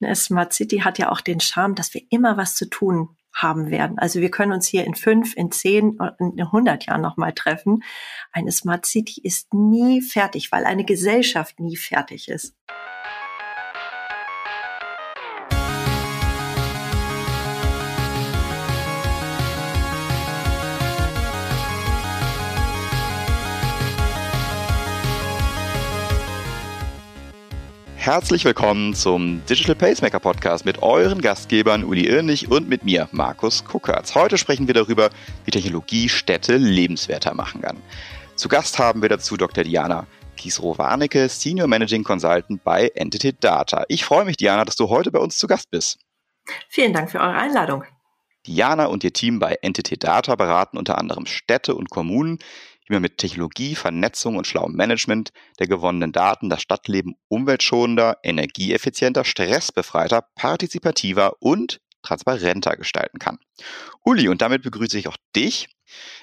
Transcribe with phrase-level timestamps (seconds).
[0.00, 3.70] Eine Smart City hat ja auch den Charme, dass wir immer was zu tun haben
[3.70, 3.98] werden.
[3.98, 7.82] Also wir können uns hier in fünf, in zehn in hundert Jahren nochmal treffen.
[8.32, 12.54] Eine Smart City ist nie fertig, weil eine Gesellschaft nie fertig ist.
[28.06, 33.64] Herzlich willkommen zum Digital Pacemaker Podcast mit euren Gastgebern Uli Irnig und mit mir, Markus
[33.64, 34.14] Kuckertz.
[34.14, 35.10] Heute sprechen wir darüber,
[35.44, 37.82] wie Technologie Städte lebenswerter machen kann.
[38.36, 39.64] Zu Gast haben wir dazu Dr.
[39.64, 40.06] Diana
[40.36, 43.84] Kiesrow-Warnecke, Senior Managing Consultant bei Entity Data.
[43.88, 45.98] Ich freue mich, Diana, dass du heute bei uns zu Gast bist.
[46.68, 47.82] Vielen Dank für eure Einladung.
[48.46, 52.38] Diana und ihr Team bei Entity Data beraten unter anderem Städte und Kommunen
[52.86, 59.24] wie man mit Technologie, Vernetzung und schlauem Management der gewonnenen Daten das Stadtleben umweltschonender, energieeffizienter,
[59.24, 63.38] stressbefreiter, partizipativer und transparenter gestalten kann.
[64.04, 65.68] Uli, und damit begrüße ich auch dich.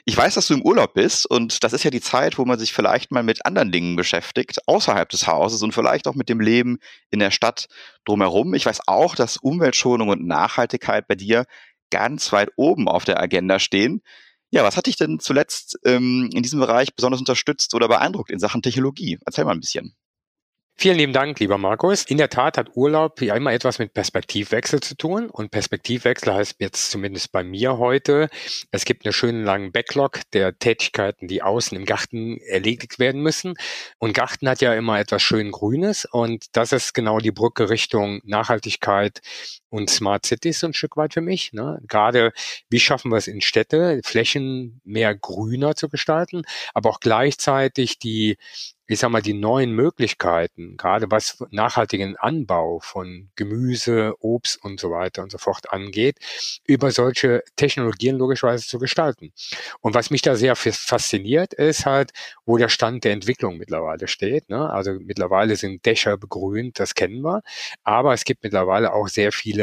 [0.06, 2.60] Ich weiß, dass du im Urlaub bist und das ist ja die Zeit, wo man
[2.60, 6.40] sich vielleicht mal mit anderen Dingen beschäftigt, außerhalb des Hauses und vielleicht auch mit dem
[6.40, 6.80] Leben
[7.12, 7.68] in der Stadt
[8.06, 8.54] drumherum.
[8.54, 11.46] Ich weiß auch, dass Umweltschonung und Nachhaltigkeit bei dir
[11.92, 14.02] ganz weit oben auf der Agenda stehen.
[14.54, 18.38] Ja, was hat dich denn zuletzt ähm, in diesem Bereich besonders unterstützt oder beeindruckt in
[18.38, 19.18] Sachen Technologie?
[19.26, 19.96] Erzähl mal ein bisschen.
[20.76, 22.04] Vielen lieben Dank, lieber Markus.
[22.04, 25.32] In der Tat hat Urlaub ja immer etwas mit Perspektivwechsel zu tun.
[25.32, 28.30] Und Perspektivwechsel heißt jetzt zumindest bei mir heute,
[28.72, 33.56] es gibt einen schönen langen Backlog der Tätigkeiten, die außen im Garten erledigt werden müssen.
[33.98, 36.06] Und Garten hat ja immer etwas schön Grünes.
[36.06, 39.22] Und das ist genau die Brücke Richtung Nachhaltigkeit
[39.74, 41.52] und Smart Cities ein Stück weit für mich.
[41.52, 41.82] Ne?
[41.88, 42.32] Gerade
[42.70, 46.44] wie schaffen wir es in Städte, Flächen mehr grüner zu gestalten,
[46.76, 48.38] aber auch gleichzeitig die
[48.88, 54.92] ich sag mal, die neuen Möglichkeiten, gerade was nachhaltigen Anbau von Gemüse, Obst und so
[54.92, 56.18] weiter und so fort angeht,
[56.68, 59.32] über solche Technologien logischerweise zu gestalten.
[59.80, 62.12] Und was mich da sehr fasziniert, ist halt,
[62.46, 64.50] wo der Stand der Entwicklung mittlerweile steht.
[64.50, 64.70] Ne?
[64.70, 67.42] Also mittlerweile sind Dächer begrünt, das kennen wir,
[67.84, 69.63] aber es gibt mittlerweile auch sehr viele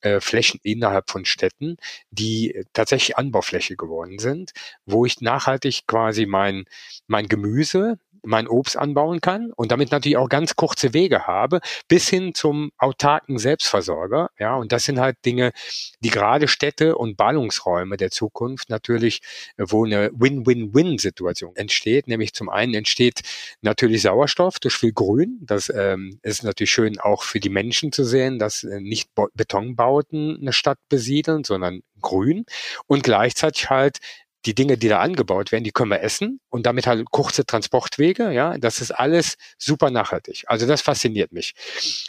[0.00, 1.76] äh, Flächen innerhalb von Städten,
[2.10, 4.52] die tatsächlich Anbaufläche geworden sind,
[4.86, 6.64] wo ich nachhaltig quasi mein,
[7.06, 12.08] mein Gemüse, mein Obst anbauen kann und damit natürlich auch ganz kurze Wege habe, bis
[12.08, 14.30] hin zum autarken Selbstversorger.
[14.38, 15.52] Ja, und das sind halt Dinge,
[16.00, 19.20] die gerade Städte und Ballungsräume der Zukunft natürlich,
[19.56, 22.08] äh, wo eine Win-Win-Win-Situation entsteht.
[22.08, 23.20] Nämlich zum einen entsteht
[23.60, 25.38] natürlich Sauerstoff durch viel Grün.
[25.42, 30.38] Das ähm, ist natürlich schön auch für die Menschen zu sehen, dass äh, nicht Betonbauten
[30.40, 32.44] eine Stadt besiedeln, sondern grün
[32.86, 33.98] und gleichzeitig halt
[34.46, 38.30] die Dinge, die da angebaut werden, die können wir essen und damit halt kurze Transportwege,
[38.32, 40.44] ja, das ist alles super nachhaltig.
[40.46, 41.54] Also das fasziniert mich.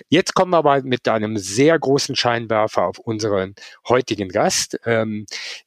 [0.09, 3.55] Jetzt kommen wir aber mit einem sehr großen Scheinwerfer auf unseren
[3.87, 5.25] heutigen Gast, ähm,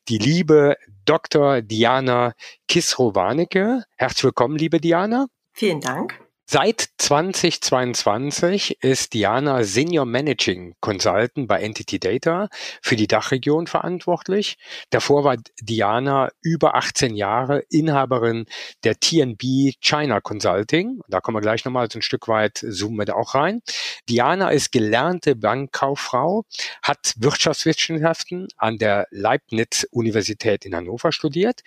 [0.09, 1.62] die liebe Dr.
[1.62, 2.34] Diana
[2.69, 3.84] Kisrowaneke.
[3.97, 5.27] Herzlich willkommen, liebe Diana.
[5.53, 6.28] Vielen Dank.
[6.50, 12.48] Seit 2022 ist Diana Senior Managing Consultant bei Entity Data
[12.81, 14.56] für die Dachregion verantwortlich.
[14.88, 18.47] Davor war Diana über 18 Jahre Inhaberin
[18.82, 21.03] der TNB China Consulting.
[21.09, 23.60] Da kommen wir gleich nochmal so ein Stück weit, zoomen wir da auch rein.
[24.09, 26.47] Diana ist gelernte Bankkauffrau,
[26.82, 31.60] hat Wirtschaftswissenschaften an der Leibniz Universität in Hannover studiert.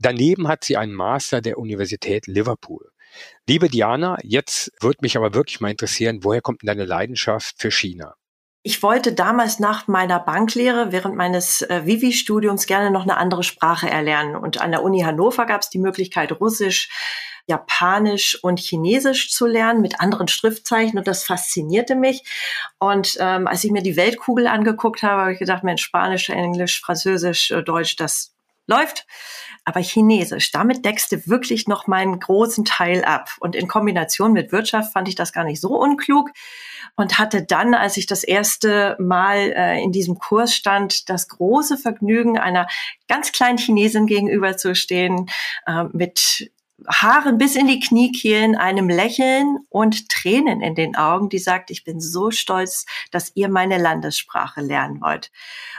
[0.00, 2.90] Daneben hat sie einen Master der Universität Liverpool.
[3.48, 7.70] Liebe Diana, jetzt würde mich aber wirklich mal interessieren, woher kommt denn deine Leidenschaft für
[7.70, 8.14] China?
[8.62, 13.88] Ich wollte damals nach meiner Banklehre während meines äh, Vivi-Studiums gerne noch eine andere Sprache
[13.88, 14.34] erlernen.
[14.34, 16.88] Und an der Uni Hannover gab es die Möglichkeit, Russisch,
[17.46, 22.24] Japanisch und Chinesisch zu lernen mit anderen Schriftzeichen und das faszinierte mich.
[22.80, 26.80] Und ähm, als ich mir die Weltkugel angeguckt habe, habe ich gedacht, Mensch, Spanisch, Englisch,
[26.80, 28.35] Französisch, äh, Deutsch, das
[28.66, 29.06] läuft.
[29.64, 33.30] Aber Chinesisch, damit deckst du wirklich noch meinen großen Teil ab.
[33.40, 36.30] Und in Kombination mit Wirtschaft fand ich das gar nicht so unklug
[36.94, 41.76] und hatte dann, als ich das erste Mal äh, in diesem Kurs stand, das große
[41.76, 42.68] Vergnügen, einer
[43.08, 45.28] ganz kleinen Chinesin gegenüberzustehen,
[45.66, 46.50] äh, mit
[46.86, 51.84] Haaren bis in die Kniekehlen, einem Lächeln und Tränen in den Augen, die sagt, ich
[51.84, 55.30] bin so stolz, dass ihr meine Landessprache lernen wollt.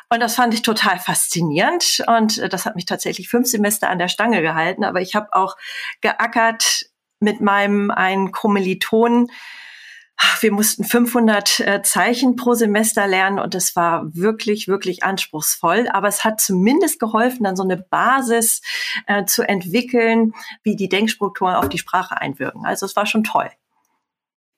[0.09, 3.99] Und das fand ich total faszinierend und äh, das hat mich tatsächlich fünf Semester an
[3.99, 5.55] der Stange gehalten, aber ich habe auch
[6.01, 6.85] geackert
[7.19, 9.27] mit meinem einen Kommilitonen,
[10.41, 15.87] wir mussten 500 äh, Zeichen pro Semester lernen und es war wirklich, wirklich anspruchsvoll.
[15.91, 18.61] Aber es hat zumindest geholfen, dann so eine Basis
[19.05, 20.33] äh, zu entwickeln,
[20.63, 22.65] wie die Denkstrukturen auf die Sprache einwirken.
[22.65, 23.49] Also es war schon toll.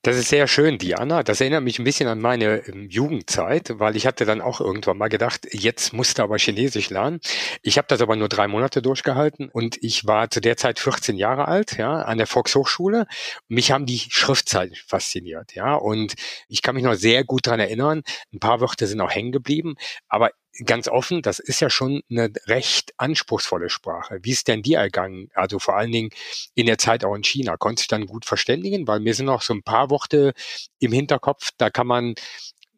[0.02, 1.24] Das ist sehr schön, Diana.
[1.24, 4.98] Das erinnert mich ein bisschen an meine ähm, Jugendzeit, weil ich hatte dann auch irgendwann
[4.98, 7.20] mal gedacht, jetzt musste aber Chinesisch lernen.
[7.64, 11.18] Ich habe das aber nur drei Monate durchgehalten und ich war zu der Zeit 14
[11.18, 13.08] Jahre alt, ja, an der Volkshochschule.
[13.50, 16.14] Mich haben die Schriftzeichen fasziniert, ja, und
[16.48, 18.04] ich kann mich noch sehr gut dran erinnern.
[18.34, 19.76] Ein paar Wörter sind auch hängen geblieben,
[20.08, 20.32] aber
[20.66, 24.20] ganz offen, das ist ja schon eine recht anspruchsvolle Sprache.
[24.24, 25.30] Wie ist denn die ergangen?
[25.34, 26.10] Also vor allen Dingen
[26.56, 27.58] in der Zeit auch in China.
[27.58, 28.88] Konnte ich dann gut verständigen?
[28.88, 30.34] Weil mir sind noch so ein paar Worte
[30.80, 32.16] im Hinterkopf, da kann man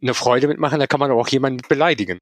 [0.01, 2.19] eine Freude mitmachen, da kann man auch jemanden beleidigen.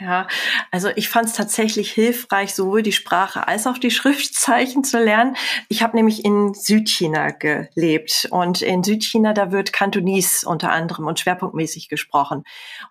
[0.00, 0.26] Ja,
[0.70, 5.36] also ich fand es tatsächlich hilfreich, sowohl die Sprache als auch die Schriftzeichen zu lernen.
[5.68, 11.20] Ich habe nämlich in Südchina gelebt und in Südchina, da wird Kantonese unter anderem und
[11.20, 12.44] schwerpunktmäßig gesprochen.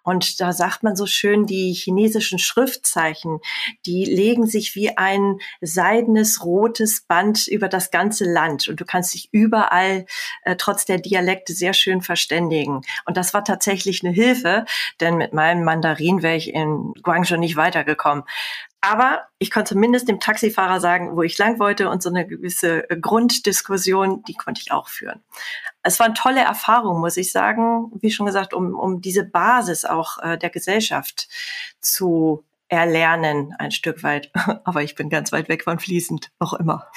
[0.03, 3.39] Und da sagt man so schön, die chinesischen Schriftzeichen,
[3.87, 9.15] die legen sich wie ein seidenes rotes Band über das ganze Land und du kannst
[9.15, 10.05] dich überall
[10.43, 12.81] äh, trotz der Dialekte sehr schön verständigen.
[13.05, 14.65] Und das war tatsächlich eine Hilfe,
[14.99, 18.23] denn mit meinem Mandarin wäre ich in Guangzhou nicht weitergekommen.
[18.81, 22.83] Aber ich konnte zumindest dem Taxifahrer sagen, wo ich lang wollte und so eine gewisse
[22.99, 25.23] Grunddiskussion, die konnte ich auch führen.
[25.83, 29.85] Es war eine tolle Erfahrung, muss ich sagen, wie schon gesagt, um, um diese Basis
[29.85, 31.27] auch äh, der Gesellschaft
[31.79, 34.31] zu erlernen, ein Stück weit.
[34.63, 36.87] Aber ich bin ganz weit weg von fließend, noch immer.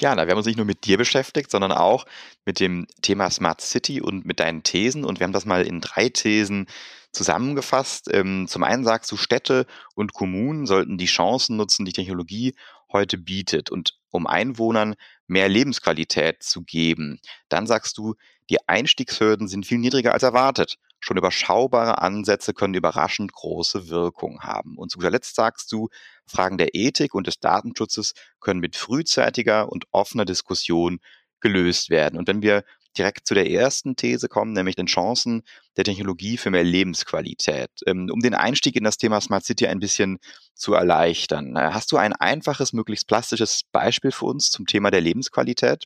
[0.00, 2.06] Diana, wir haben uns nicht nur mit dir beschäftigt, sondern auch
[2.44, 5.04] mit dem Thema Smart City und mit deinen Thesen.
[5.04, 6.66] Und wir haben das mal in drei Thesen
[7.12, 8.08] zusammengefasst.
[8.12, 12.54] Ähm, zum einen sagst du, Städte und Kommunen sollten die Chancen nutzen, die Technologie
[12.92, 14.94] heute bietet und um Einwohnern
[15.26, 17.20] mehr Lebensqualität zu geben.
[17.48, 18.14] Dann sagst du,
[18.50, 20.76] die Einstiegshürden sind viel niedriger als erwartet.
[21.00, 24.76] Schon überschaubare Ansätze können überraschend große Wirkung haben.
[24.78, 25.88] Und zu guter Letzt sagst du,
[26.26, 30.98] Fragen der Ethik und des Datenschutzes können mit frühzeitiger und offener Diskussion
[31.40, 32.18] gelöst werden.
[32.18, 32.64] Und wenn wir
[32.98, 35.42] direkt zu der ersten These kommen, nämlich den Chancen
[35.76, 37.70] der Technologie für mehr Lebensqualität.
[37.86, 40.18] Ähm, um den Einstieg in das Thema Smart City ein bisschen
[40.54, 45.00] zu erleichtern, äh, hast du ein einfaches, möglichst plastisches Beispiel für uns zum Thema der
[45.00, 45.84] Lebensqualität?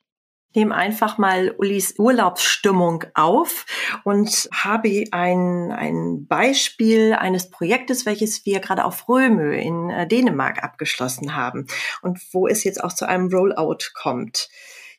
[0.54, 3.64] nehme einfach mal Ulis Urlaubsstimmung auf
[4.04, 10.62] und habe ein, ein Beispiel eines Projektes, welches wir gerade auf Römö in äh, Dänemark
[10.62, 11.66] abgeschlossen haben
[12.02, 14.48] und wo es jetzt auch zu einem Rollout kommt.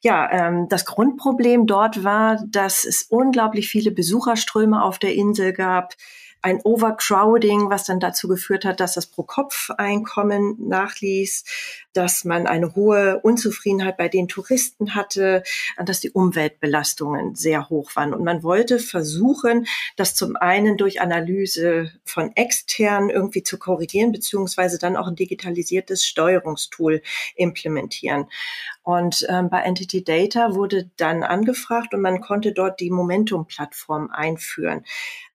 [0.03, 5.94] Ja, ähm, das Grundproblem dort war, dass es unglaublich viele Besucherströme auf der Insel gab.
[6.41, 11.45] Ein Overcrowding, was dann dazu geführt hat, dass das Pro-Kopf-Einkommen nachließ,
[11.94, 15.44] dass man eine hohe Unzufriedenheit bei den Touristen hatte,
[15.86, 18.13] dass die Umweltbelastungen sehr hoch waren.
[18.13, 24.80] Und man wollte versuchen, das zum einen durch Analyse von extern irgendwie zu korrigieren, beziehungsweise
[24.80, 27.01] dann auch ein digitalisiertes Steuerungstool
[27.36, 28.25] implementieren.
[28.81, 34.84] Und ähm, bei Entity Data wurde dann angefragt und man konnte dort die Momentum-Plattform einführen.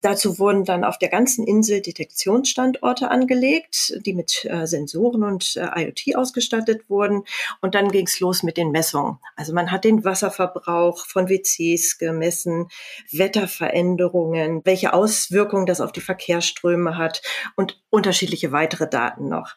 [0.02, 5.84] Dazu wurden dann auf der ganzen Insel Detektionsstandorte angelegt, die mit äh, Sensoren und äh,
[5.84, 6.47] IoT ausgestattet
[6.88, 7.24] wurden.
[7.60, 9.18] Und dann ging es los mit den Messungen.
[9.36, 12.68] Also man hat den Wasserverbrauch von WCs gemessen,
[13.12, 17.22] Wetterveränderungen, welche Auswirkungen das auf die Verkehrsströme hat
[17.56, 19.56] und unterschiedliche weitere Daten noch.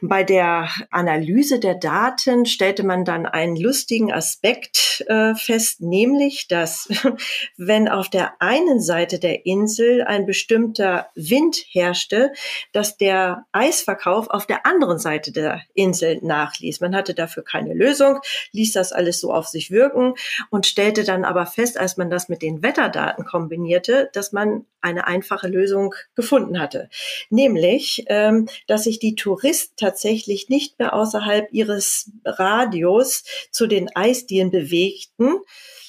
[0.00, 6.88] Bei der Analyse der Daten stellte man dann einen lustigen Aspekt äh, fest, nämlich, dass
[7.56, 12.32] wenn auf der einen Seite der Insel ein bestimmter Wind herrschte,
[12.72, 16.80] dass der Eisverkauf auf der anderen Seite der Insel nachließ.
[16.80, 18.18] Man hatte dafür keine Lösung,
[18.52, 20.14] ließ das alles so auf sich wirken
[20.50, 25.06] und stellte dann aber fest, als man das mit den Wetterdaten kombinierte, dass man eine
[25.06, 26.90] einfache Lösung gefunden hatte.
[27.30, 34.50] Nämlich, ähm, dass sich die Touristen tatsächlich nicht mehr außerhalb ihres Radios zu den Eisdielen
[34.50, 35.34] bewegten,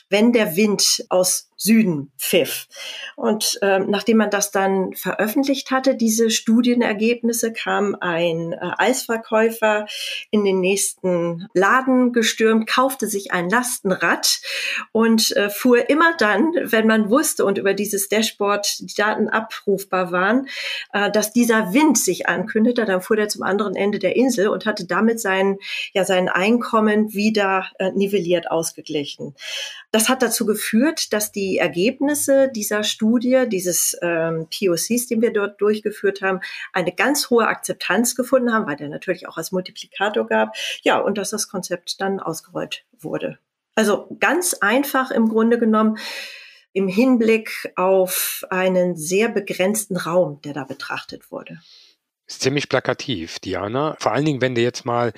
[0.10, 2.68] wenn der Wind aus Süden pfiff.
[3.16, 9.86] Und ähm, nachdem man das dann veröffentlicht hatte, diese Studienergebnisse, kam ein äh, Eisverkäufer
[10.32, 14.42] in den nächsten Laden gestürmt, kaufte sich ein Lastenrad
[14.92, 20.12] und äh, fuhr immer dann, wenn man wusste und über dieses Dashboard die Daten abrufbar
[20.12, 20.48] waren,
[20.92, 24.66] äh, dass dieser Wind sich ankündigte, dann fuhr er zum anderen Ende der Insel und
[24.66, 25.58] hatte damit sein,
[25.94, 29.36] ja, sein Einkommen wieder äh, nivelliert ausgeglichen.
[29.92, 35.32] Das hat dazu geführt, dass die die Ergebnisse dieser Studie, dieses ähm, POCs, den wir
[35.32, 36.40] dort durchgeführt haben,
[36.74, 40.56] eine ganz hohe Akzeptanz gefunden haben, weil der natürlich auch als Multiplikator gab.
[40.82, 43.38] Ja, und dass das Konzept dann ausgerollt wurde.
[43.76, 46.00] Also ganz einfach im Grunde genommen
[46.74, 51.60] im Hinblick auf einen sehr begrenzten Raum, der da betrachtet wurde.
[52.28, 53.96] Ist ziemlich plakativ, Diana.
[54.00, 55.14] Vor allen Dingen, wenn du jetzt mal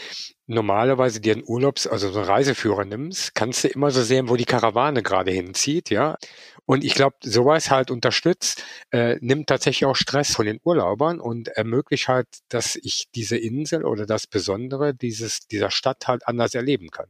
[0.45, 4.35] normalerweise dir einen Urlaubs-, also so einen Reiseführer nimmst, kannst du immer so sehen, wo
[4.35, 6.17] die Karawane gerade hinzieht, ja.
[6.65, 11.47] Und ich glaube, sowas halt unterstützt, äh, nimmt tatsächlich auch Stress von den Urlaubern und
[11.49, 16.89] ermöglicht halt, dass ich diese Insel oder das Besondere dieses, dieser Stadt halt anders erleben
[16.89, 17.07] kann.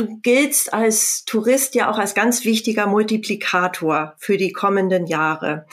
[0.00, 5.66] Du giltst als Tourist ja auch als ganz wichtiger Multiplikator für die kommenden Jahre.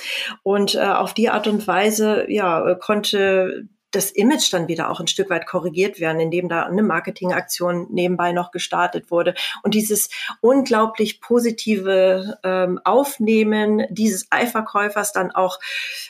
[0.44, 5.08] Und äh, auf die Art und Weise ja, konnte das Image dann wieder auch ein
[5.08, 9.34] Stück weit korrigiert werden, indem da eine Marketingaktion nebenbei noch gestartet wurde.
[9.64, 10.10] Und dieses
[10.42, 15.60] unglaublich positive ähm, Aufnehmen dieses Eiverkäufers dann auch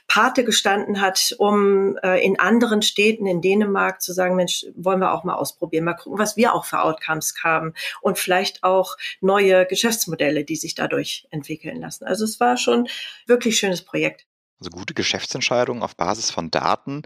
[0.07, 5.13] Pate gestanden hat, um äh, in anderen Städten in Dänemark zu sagen, Mensch, wollen wir
[5.13, 9.65] auch mal ausprobieren, mal gucken, was wir auch für Outcomes haben und vielleicht auch neue
[9.65, 12.05] Geschäftsmodelle, die sich dadurch entwickeln lassen.
[12.05, 12.87] Also es war schon
[13.27, 14.25] wirklich schönes Projekt.
[14.59, 17.03] Also gute Geschäftsentscheidungen auf Basis von Daten.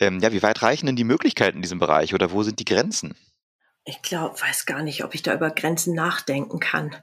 [0.00, 2.64] Ähm, ja, wie weit reichen denn die Möglichkeiten in diesem Bereich oder wo sind die
[2.64, 3.14] Grenzen?
[3.88, 6.94] Ich glaube, weiß gar nicht, ob ich da über Grenzen nachdenken kann.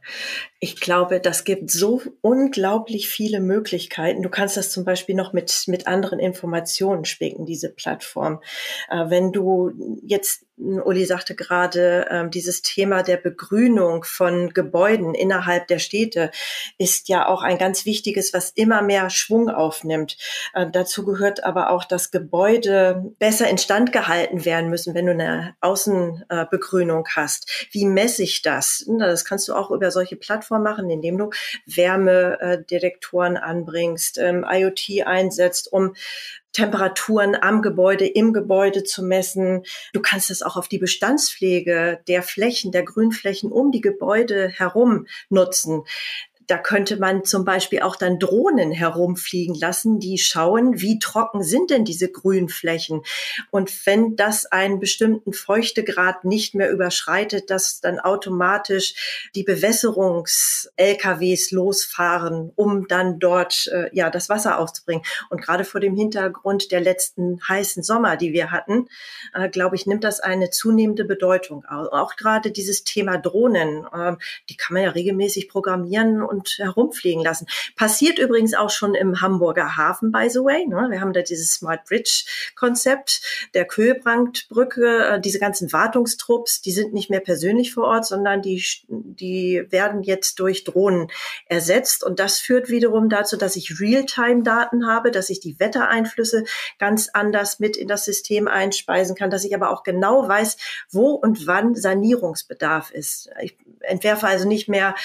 [0.60, 4.22] Ich glaube, das gibt so unglaublich viele Möglichkeiten.
[4.22, 8.40] Du kannst das zum Beispiel noch mit, mit anderen Informationen spicken, diese Plattform.
[8.90, 9.72] Äh, wenn du
[10.04, 16.32] jetzt Uli sagte gerade, äh, dieses Thema der Begrünung von Gebäuden innerhalb der Städte
[16.78, 20.18] ist ja auch ein ganz wichtiges, was immer mehr Schwung aufnimmt.
[20.54, 25.56] Äh, dazu gehört aber auch, dass Gebäude besser instand gehalten werden müssen, wenn du eine
[25.60, 27.68] Außenbegrünung hast.
[27.72, 28.86] Wie messe ich das?
[28.98, 31.32] Das kannst du auch über solche Plattformen machen, indem du
[31.66, 35.96] Wärmedetektoren anbringst, ähm, IoT einsetzt, um
[36.56, 39.64] Temperaturen am Gebäude, im Gebäude zu messen.
[39.92, 45.06] Du kannst es auch auf die Bestandspflege der Flächen, der Grünflächen um die Gebäude herum
[45.28, 45.84] nutzen.
[46.48, 51.72] Da könnte man zum Beispiel auch dann Drohnen herumfliegen lassen, die schauen, wie trocken sind
[51.72, 53.02] denn diese Grünflächen.
[53.52, 62.52] Und wenn das einen bestimmten Feuchtegrad nicht mehr überschreitet, dass dann automatisch die Bewässerungs-LKWs losfahren,
[62.56, 65.04] um dann dort äh, ja das Wasser aufzubringen.
[65.30, 68.88] Und gerade vor dem Hintergrund der letzten heißen Sommer, die wir hatten,
[69.34, 71.66] äh, glaube ich, nimmt das eine zunehmende Bedeutung.
[71.66, 74.16] Auch gerade dieses Thema Drohnen, äh,
[74.50, 77.48] die kann man ja regelmäßig programmieren und herumfliegen lassen.
[77.76, 80.66] Passiert übrigens auch schon im Hamburger Hafen, by the way.
[80.66, 80.88] Ne?
[80.90, 82.26] Wir haben da dieses Smart Bridge
[82.56, 83.22] Konzept
[83.54, 85.16] der Köhlbrandbrücke.
[85.16, 90.04] Äh, diese ganzen Wartungstrupps, die sind nicht mehr persönlich vor Ort, sondern die, die werden
[90.04, 91.08] jetzt durch Drohnen
[91.48, 92.04] ersetzt.
[92.04, 96.46] Und das führt wiederum dazu, dass ich Realtime-Daten habe, dass ich die Wettereinflüsse
[96.80, 100.58] ganz anders mit in das System einspeisen kann, dass ich aber auch genau weiß,
[100.90, 103.30] wo und wann Sanierungsbedarf ist.
[103.42, 104.96] Ich entwerfe also nicht mehr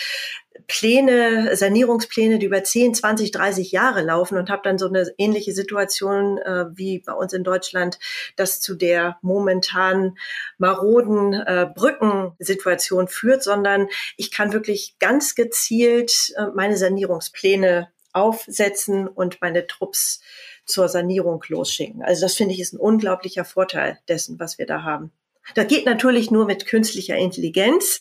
[0.67, 5.53] Pläne, Sanierungspläne, die über 10, 20, 30 Jahre laufen und habe dann so eine ähnliche
[5.53, 7.99] Situation äh, wie bei uns in Deutschland,
[8.37, 10.17] das zu der momentan
[10.59, 19.41] maroden äh, Brückensituation führt, sondern ich kann wirklich ganz gezielt äh, meine Sanierungspläne aufsetzen und
[19.41, 20.21] meine Trupps
[20.65, 22.03] zur Sanierung losschicken.
[22.03, 25.13] Also das finde ich ist ein unglaublicher Vorteil dessen, was wir da haben.
[25.55, 28.01] Das geht natürlich nur mit künstlicher Intelligenz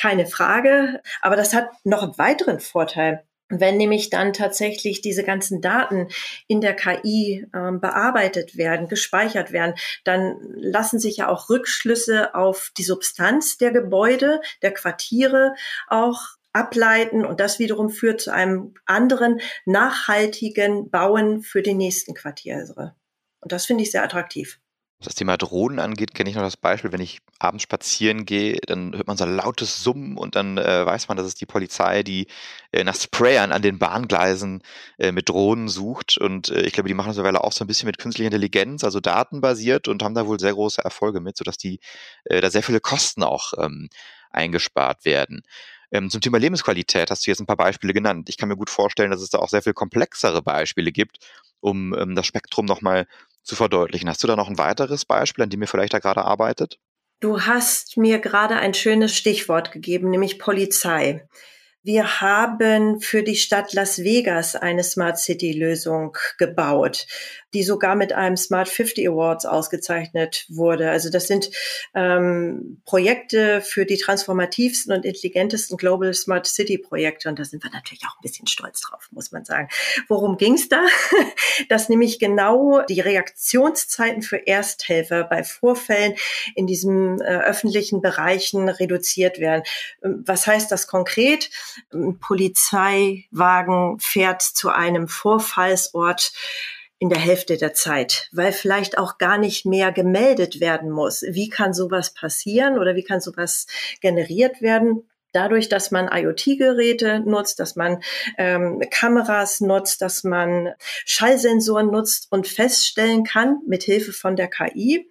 [0.00, 1.00] keine Frage.
[1.20, 3.24] Aber das hat noch einen weiteren Vorteil.
[3.52, 6.08] Wenn nämlich dann tatsächlich diese ganzen Daten
[6.46, 12.70] in der KI äh, bearbeitet werden, gespeichert werden, dann lassen sich ja auch Rückschlüsse auf
[12.78, 15.54] die Substanz der Gebäude, der Quartiere
[15.88, 16.20] auch
[16.52, 22.94] ableiten und das wiederum führt zu einem anderen nachhaltigen Bauen für die nächsten Quartiere.
[23.40, 24.60] Und das finde ich sehr attraktiv.
[25.00, 28.58] Was das Thema Drohnen angeht, kenne ich noch das Beispiel, wenn ich abends spazieren gehe,
[28.66, 31.46] dann hört man so ein lautes Summen und dann äh, weiß man, dass es die
[31.46, 32.26] Polizei, die
[32.70, 34.62] äh, nach Sprayern an den Bahngleisen
[34.98, 36.18] äh, mit Drohnen sucht.
[36.18, 38.84] Und äh, ich glaube, die machen das mittlerweile auch so ein bisschen mit künstlicher Intelligenz,
[38.84, 41.80] also datenbasiert und haben da wohl sehr große Erfolge mit, sodass die
[42.24, 43.88] äh, da sehr viele Kosten auch ähm,
[44.30, 45.40] eingespart werden.
[45.92, 48.28] Ähm, zum Thema Lebensqualität hast du jetzt ein paar Beispiele genannt.
[48.28, 51.18] Ich kann mir gut vorstellen, dass es da auch sehr viel komplexere Beispiele gibt,
[51.60, 53.06] um ähm, das Spektrum nochmal
[53.42, 54.08] zu verdeutlichen.
[54.08, 56.78] Hast du da noch ein weiteres Beispiel, an dem ihr vielleicht da gerade arbeitet?
[57.20, 61.26] Du hast mir gerade ein schönes Stichwort gegeben, nämlich Polizei.
[61.82, 67.06] Wir haben für die Stadt Las Vegas eine Smart City Lösung gebaut
[67.52, 70.90] die sogar mit einem Smart 50 Awards ausgezeichnet wurde.
[70.90, 71.50] Also das sind
[71.94, 77.28] ähm, Projekte für die transformativsten und intelligentesten Global Smart City Projekte.
[77.28, 79.68] Und da sind wir natürlich auch ein bisschen stolz drauf, muss man sagen.
[80.08, 80.84] Worum ging es da?
[81.68, 86.14] Dass nämlich genau die Reaktionszeiten für Ersthelfer bei Vorfällen
[86.54, 89.62] in diesen äh, öffentlichen Bereichen reduziert werden.
[90.02, 91.50] Ähm, was heißt das konkret?
[91.92, 96.32] Ein Polizeiwagen fährt zu einem Vorfallsort
[97.00, 101.22] in der Hälfte der Zeit, weil vielleicht auch gar nicht mehr gemeldet werden muss.
[101.22, 103.66] Wie kann sowas passieren oder wie kann sowas
[104.02, 105.09] generiert werden?
[105.32, 108.02] Dadurch, dass man IoT-Geräte nutzt, dass man
[108.38, 115.08] ähm, Kameras nutzt, dass man Schallsensoren nutzt und feststellen kann, mit Hilfe von der KI,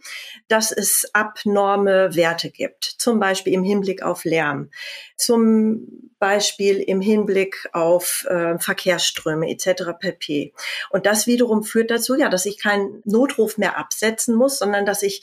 [0.48, 2.84] dass es abnorme Werte gibt.
[2.84, 4.70] Zum Beispiel im Hinblick auf Lärm,
[5.18, 9.84] zum Beispiel im Hinblick auf äh, Verkehrsströme etc.
[10.00, 10.54] pp.
[10.90, 15.02] Und das wiederum führt dazu, ja, dass ich keinen Notruf mehr absetzen muss, sondern dass
[15.02, 15.22] ich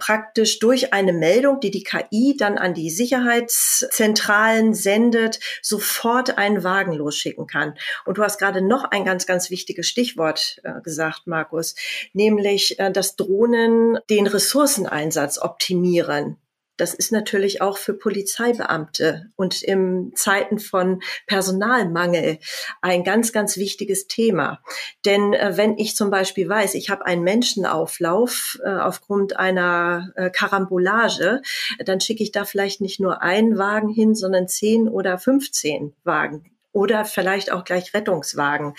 [0.00, 6.92] praktisch durch eine Meldung, die die KI dann an die Sicherheitszentralen sendet, sofort einen Wagen
[6.92, 7.74] losschicken kann.
[8.04, 11.76] Und du hast gerade noch ein ganz, ganz wichtiges Stichwort äh, gesagt, Markus,
[12.12, 16.36] nämlich, äh, dass Drohnen den Ressourceneinsatz optimieren.
[16.80, 22.38] Das ist natürlich auch für Polizeibeamte und im Zeiten von Personalmangel
[22.80, 24.62] ein ganz, ganz wichtiges Thema.
[25.04, 30.30] Denn äh, wenn ich zum Beispiel weiß, ich habe einen Menschenauflauf äh, aufgrund einer äh,
[30.30, 31.42] Karambolage,
[31.84, 36.50] dann schicke ich da vielleicht nicht nur einen Wagen hin, sondern zehn oder 15 Wagen
[36.72, 38.74] oder vielleicht auch gleich Rettungswagen.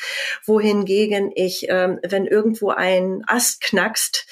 [0.46, 4.26] Wohingegen ich, ähm, wenn irgendwo ein Ast knackst,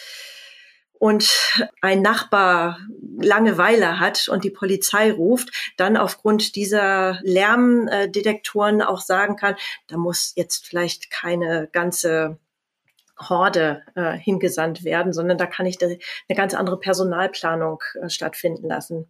[1.00, 1.34] und
[1.82, 2.78] ein Nachbar
[3.22, 9.56] Langeweile hat und die Polizei ruft, dann aufgrund dieser Lärmdetektoren auch sagen kann,
[9.88, 12.38] da muss jetzt vielleicht keine ganze
[13.18, 15.98] Horde äh, hingesandt werden, sondern da kann ich eine
[16.36, 19.08] ganz andere Personalplanung äh, stattfinden lassen.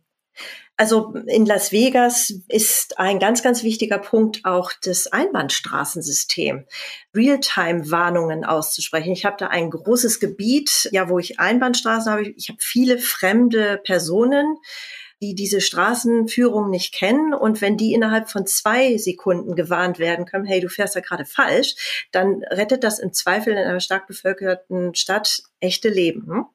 [0.79, 6.65] Also in Las Vegas ist ein ganz, ganz wichtiger Punkt auch das Einbahnstraßensystem,
[7.13, 9.11] Realtime-Warnungen auszusprechen.
[9.11, 12.29] Ich habe da ein großes Gebiet, ja, wo ich Einbahnstraßen habe.
[12.29, 14.55] Ich habe viele fremde Personen,
[15.21, 17.33] die diese Straßenführung nicht kennen.
[17.33, 21.25] Und wenn die innerhalb von zwei Sekunden gewarnt werden können, hey, du fährst da gerade
[21.25, 26.45] falsch, dann rettet das im Zweifel in einer stark bevölkerten Stadt echte Leben.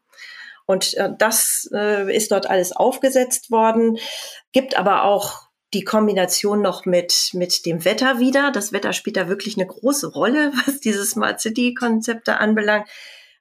[0.66, 3.98] Und äh, das äh, ist dort alles aufgesetzt worden,
[4.52, 5.44] gibt aber auch
[5.74, 8.52] die Kombination noch mit, mit dem Wetter wieder.
[8.52, 12.88] Das Wetter spielt da wirklich eine große Rolle, was diese Smart City Konzepte anbelangt.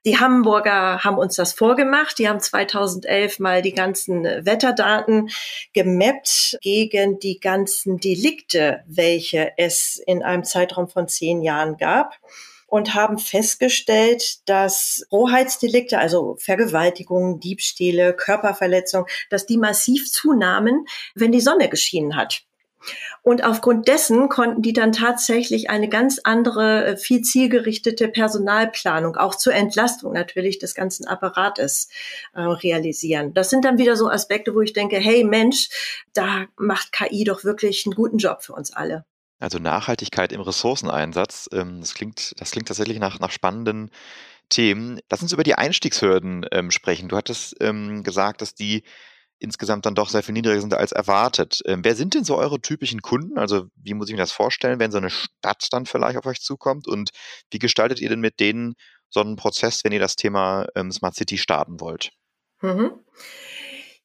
[0.06, 2.18] Die Hamburger haben uns das vorgemacht.
[2.18, 5.30] Die haben 2011 mal die ganzen Wetterdaten
[5.72, 12.18] gemappt gegen die ganzen Delikte, welche es in einem Zeitraum von zehn Jahren gab
[12.74, 20.84] und haben festgestellt, dass Rohheitsdelikte, also Vergewaltigungen, Diebstähle, Körperverletzungen, dass die massiv zunahmen,
[21.14, 22.42] wenn die Sonne geschienen hat.
[23.22, 29.36] Und aufgrund dessen konnten die dann tatsächlich eine ganz andere, äh, viel zielgerichtete Personalplanung, auch
[29.36, 31.88] zur Entlastung natürlich des ganzen Apparates
[32.34, 33.34] äh, realisieren.
[33.34, 35.68] Das sind dann wieder so Aspekte, wo ich denke, hey Mensch,
[36.12, 39.04] da macht KI doch wirklich einen guten Job für uns alle.
[39.40, 43.90] Also Nachhaltigkeit im Ressourceneinsatz, ähm, das klingt, das klingt tatsächlich nach, nach spannenden
[44.48, 45.00] Themen.
[45.10, 47.08] Lass uns über die Einstiegshürden ähm, sprechen.
[47.08, 48.84] Du hattest ähm, gesagt, dass die
[49.38, 51.60] insgesamt dann doch sehr viel niedriger sind als erwartet.
[51.66, 53.36] Wer sind denn so eure typischen Kunden?
[53.36, 56.40] Also wie muss ich mir das vorstellen, wenn so eine Stadt dann vielleicht auf euch
[56.40, 56.86] zukommt?
[56.86, 57.10] Und
[57.50, 58.74] wie gestaltet ihr denn mit denen
[59.10, 62.12] so einen Prozess, wenn ihr das Thema Smart City starten wollt?
[62.62, 62.92] Mhm.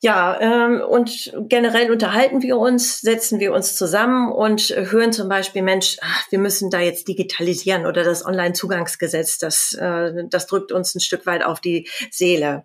[0.01, 5.61] Ja, ähm, und generell unterhalten wir uns, setzen wir uns zusammen und hören zum Beispiel,
[5.61, 10.95] Mensch, ach, wir müssen da jetzt digitalisieren oder das Online-Zugangsgesetz, das, äh, das drückt uns
[10.95, 12.63] ein Stück weit auf die Seele.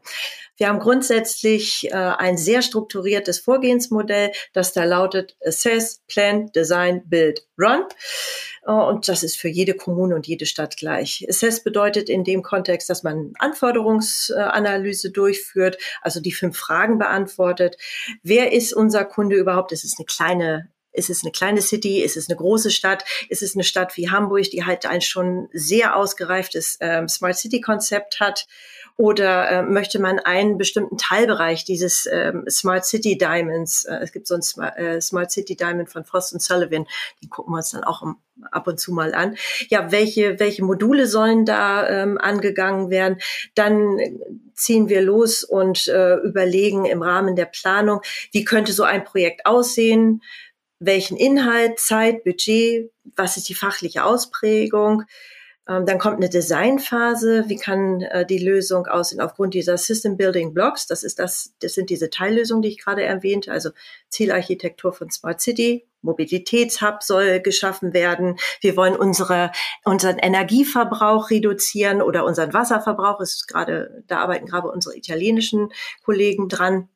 [0.57, 7.47] Wir haben grundsätzlich äh, ein sehr strukturiertes Vorgehensmodell, das da lautet Assess, Plan, Design, Build,
[7.59, 7.85] Run.
[8.67, 11.27] Äh, und das ist für jede Kommune und jede Stadt gleich.
[11.29, 17.77] Assess bedeutet in dem Kontext, dass man Anforderungsanalyse durchführt, also die fünf Fragen beantwortet.
[18.23, 19.73] Wer ist unser Kunde überhaupt?
[19.73, 22.03] Es ist eine kleine ist es eine kleine City?
[22.03, 23.05] Ist es eine große Stadt?
[23.29, 27.61] Ist es eine Stadt wie Hamburg, die halt ein schon sehr ausgereiftes ähm, Smart City
[27.61, 28.47] Konzept hat?
[28.97, 34.29] Oder äh, möchte man einen bestimmten Teilbereich dieses ähm, Smart City Diamonds, äh, es gibt
[34.29, 36.87] so ein Smart, äh, Smart City Diamond von Frost und Sullivan,
[37.21, 38.05] die gucken wir uns dann auch
[38.53, 39.37] ab und zu mal an.
[39.69, 43.19] Ja, welche, welche Module sollen da ähm, angegangen werden?
[43.57, 43.99] Dann
[44.55, 48.01] ziehen wir los und äh, überlegen im Rahmen der Planung,
[48.33, 50.23] wie könnte so ein Projekt aussehen?
[50.85, 55.05] Welchen Inhalt, Zeit, Budget, was ist die fachliche Ausprägung?
[55.67, 57.45] Ähm, dann kommt eine Designphase.
[57.49, 60.87] Wie kann äh, die Lösung aussehen aufgrund dieser System Building Blocks?
[60.87, 63.51] Das ist das, das sind diese Teillösungen, die ich gerade erwähnte.
[63.51, 63.71] Also
[64.11, 65.87] Zielarchitektur von Smart City.
[66.03, 68.37] Mobilitätshub soll geschaffen werden.
[68.61, 69.53] Wir wollen unsere,
[69.85, 73.21] unseren Energieverbrauch reduzieren oder unseren Wasserverbrauch.
[73.21, 75.71] ist gerade, da arbeiten gerade unsere italienischen
[76.05, 76.91] Kollegen dran.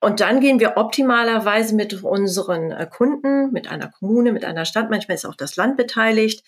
[0.00, 4.90] Und dann gehen wir optimalerweise mit unseren äh, Kunden, mit einer Kommune, mit einer Stadt,
[4.90, 6.44] manchmal ist auch das Land beteiligt,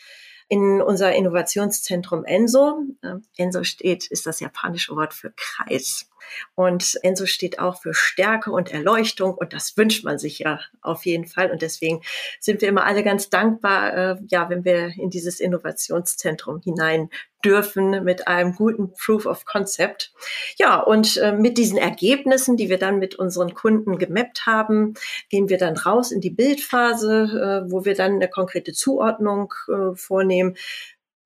[0.49, 2.83] in unser Innovationszentrum Enso.
[3.03, 6.11] Äh, Enso steht, ist das japanische Wort für Kreis.
[6.55, 11.07] Und Enso steht auch für Stärke und Erleuchtung und das wünscht man sich ja auf
[11.07, 11.51] jeden Fall.
[11.51, 12.03] Und deswegen
[12.41, 17.11] sind wir immer alle ganz dankbar, äh, ja, wenn wir in dieses Innovationszentrum hinein
[17.45, 20.13] dürfen mit einem guten Proof of Concept.
[20.57, 24.95] Ja, und äh, mit diesen Ergebnissen, die wir dann mit unseren Kunden gemappt haben,
[25.29, 29.95] gehen wir dann raus in die Bildphase, äh, wo wir dann eine konkrete Zuordnung äh,
[29.95, 30.57] vornehmen.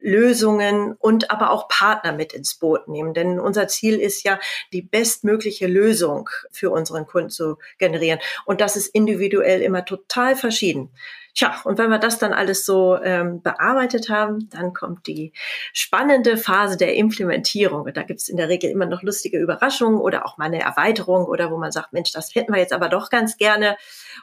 [0.04, 3.14] Lösungen und aber auch Partner mit ins Boot nehmen.
[3.14, 4.38] Denn unser Ziel ist ja,
[4.72, 8.20] die bestmögliche Lösung für unseren Kunden zu generieren.
[8.44, 10.90] Und das ist individuell immer total verschieden.
[11.34, 15.32] Tja, und wenn wir das dann alles so ähm, bearbeitet haben, dann kommt die
[15.72, 17.82] spannende Phase der Implementierung.
[17.82, 20.60] Und da gibt es in der Regel immer noch lustige Überraschungen oder auch mal eine
[20.60, 23.76] Erweiterung oder wo man sagt, Mensch, das hätten wir jetzt aber doch ganz gerne.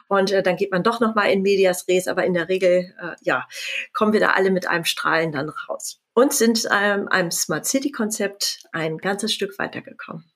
[0.08, 2.08] Und äh, dann geht man doch noch mal in Medias Res.
[2.08, 3.46] Aber in der Regel, äh, ja,
[3.92, 7.90] kommen wir da alle mit einem Strahlen dann raus und sind ähm, einem Smart City
[7.90, 10.31] Konzept ein ganzes Stück weitergekommen.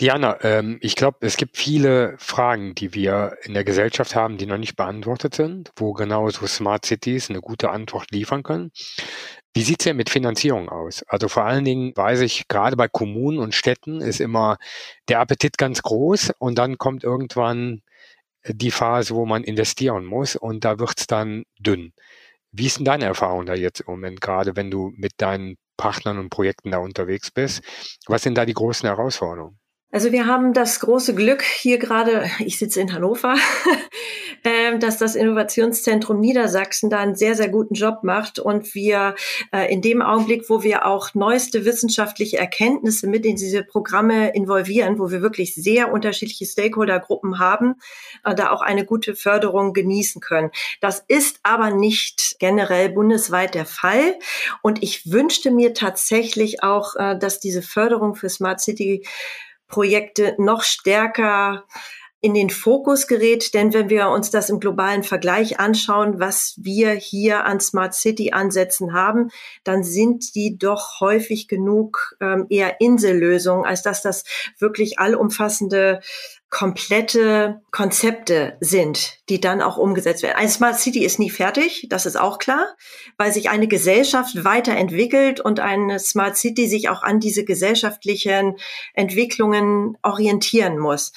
[0.00, 4.46] Diana, ähm, ich glaube, es gibt viele Fragen, die wir in der Gesellschaft haben, die
[4.46, 8.72] noch nicht beantwortet sind, wo genau so Smart Cities eine gute Antwort liefern können.
[9.54, 11.02] Wie sieht's denn mit Finanzierung aus?
[11.08, 14.56] Also vor allen Dingen weiß ich, gerade bei Kommunen und Städten ist immer
[15.08, 17.82] der Appetit ganz groß und dann kommt irgendwann
[18.46, 21.92] die Phase, wo man investieren muss und da wird's dann dünn.
[22.52, 26.18] Wie ist denn deine Erfahrung da jetzt im Moment, gerade wenn du mit deinen Partnern
[26.18, 27.62] und Projekten da unterwegs bist?
[28.06, 29.58] Was sind da die großen Herausforderungen?
[29.94, 33.36] Also wir haben das große Glück hier gerade, ich sitze in Hannover,
[34.44, 39.14] ähm, dass das Innovationszentrum Niedersachsen da einen sehr, sehr guten Job macht und wir
[39.52, 44.98] äh, in dem Augenblick, wo wir auch neueste wissenschaftliche Erkenntnisse mit in diese Programme involvieren,
[44.98, 47.74] wo wir wirklich sehr unterschiedliche Stakeholdergruppen haben,
[48.24, 50.52] äh, da auch eine gute Förderung genießen können.
[50.80, 54.18] Das ist aber nicht generell bundesweit der Fall
[54.62, 59.04] und ich wünschte mir tatsächlich auch, äh, dass diese Förderung für Smart City
[59.72, 61.64] Projekte noch stärker
[62.20, 63.52] in den Fokus gerät.
[63.52, 68.30] Denn wenn wir uns das im globalen Vergleich anschauen, was wir hier an Smart City
[68.30, 69.30] Ansätzen haben,
[69.64, 74.24] dann sind die doch häufig genug ähm, eher Insellösungen, als dass das
[74.58, 76.00] wirklich allumfassende
[76.52, 80.36] komplette Konzepte sind, die dann auch umgesetzt werden.
[80.36, 82.76] Ein Smart City ist nie fertig, das ist auch klar,
[83.16, 88.58] weil sich eine Gesellschaft weiterentwickelt und eine Smart City sich auch an diese gesellschaftlichen
[88.92, 91.14] Entwicklungen orientieren muss.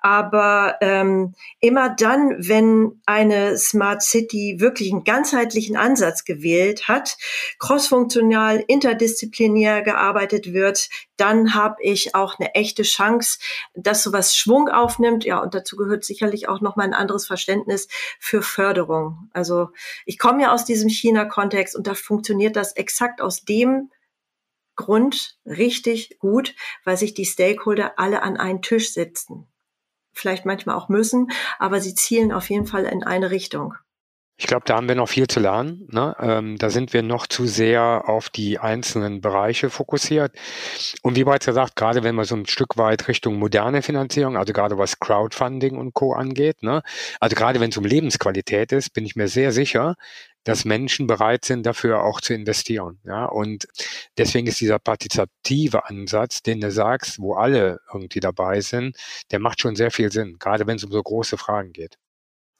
[0.00, 7.18] Aber ähm, immer dann, wenn eine Smart City wirklich einen ganzheitlichen Ansatz gewählt hat,
[7.58, 13.38] crossfunktional, interdisziplinär gearbeitet wird, dann habe ich auch eine echte Chance,
[13.74, 15.24] dass sowas Schwung aufnimmt.
[15.24, 19.28] Ja, und dazu gehört sicherlich auch nochmal ein anderes Verständnis für Förderung.
[19.32, 19.70] Also
[20.06, 23.90] ich komme ja aus diesem China-Kontext und da funktioniert das exakt aus dem
[24.76, 26.54] Grund richtig gut,
[26.84, 29.48] weil sich die Stakeholder alle an einen Tisch setzen.
[30.12, 33.74] Vielleicht manchmal auch müssen, aber sie zielen auf jeden Fall in eine Richtung.
[34.40, 35.88] Ich glaube, da haben wir noch viel zu lernen.
[35.90, 36.14] Ne?
[36.20, 40.32] Ähm, da sind wir noch zu sehr auf die einzelnen Bereiche fokussiert.
[41.02, 44.52] Und wie bereits gesagt, gerade wenn man so ein Stück weit Richtung moderne Finanzierung, also
[44.52, 46.12] gerade was Crowdfunding und Co.
[46.12, 46.82] angeht, ne?
[47.18, 49.96] also gerade wenn es um Lebensqualität ist, bin ich mir sehr sicher,
[50.44, 53.00] dass Menschen bereit sind, dafür auch zu investieren.
[53.04, 53.24] Ja?
[53.24, 53.66] Und
[54.18, 58.96] deswegen ist dieser partizipative Ansatz, den du sagst, wo alle irgendwie dabei sind,
[59.32, 61.98] der macht schon sehr viel Sinn, gerade wenn es um so große Fragen geht.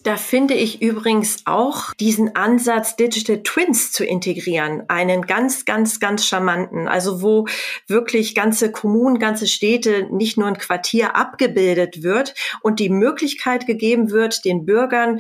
[0.05, 6.25] Da finde ich übrigens auch diesen Ansatz, Digital Twins zu integrieren, einen ganz, ganz, ganz
[6.25, 6.87] charmanten.
[6.87, 7.47] Also wo
[7.89, 14.13] wirklich ganze Kommunen, ganze Städte, nicht nur ein Quartier abgebildet wird und die Möglichkeit gegeben
[14.13, 15.19] wird, den Bürgern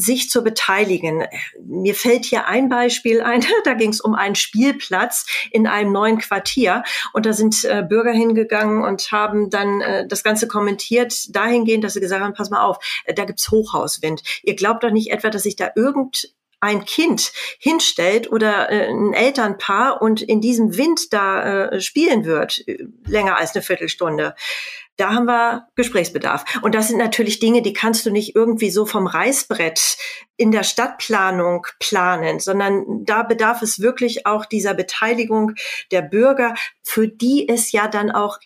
[0.00, 1.24] sich zu beteiligen.
[1.62, 6.18] Mir fällt hier ein Beispiel ein, da ging es um einen Spielplatz in einem neuen
[6.18, 6.82] Quartier
[7.12, 11.94] und da sind äh, Bürger hingegangen und haben dann äh, das Ganze kommentiert dahingehend, dass
[11.94, 14.22] sie gesagt haben, pass mal auf, äh, da gibt's Hochhauswind.
[14.42, 19.14] Ihr glaubt doch nicht etwa, dass sich da irgend ein Kind hinstellt oder äh, ein
[19.14, 24.34] Elternpaar und in diesem Wind da äh, spielen wird, äh, länger als eine Viertelstunde.
[24.96, 26.44] Da haben wir Gesprächsbedarf.
[26.62, 29.96] Und das sind natürlich Dinge, die kannst du nicht irgendwie so vom Reißbrett
[30.36, 35.52] in der Stadtplanung planen, sondern da bedarf es wirklich auch dieser Beteiligung
[35.90, 38.38] der Bürger, für die es ja dann auch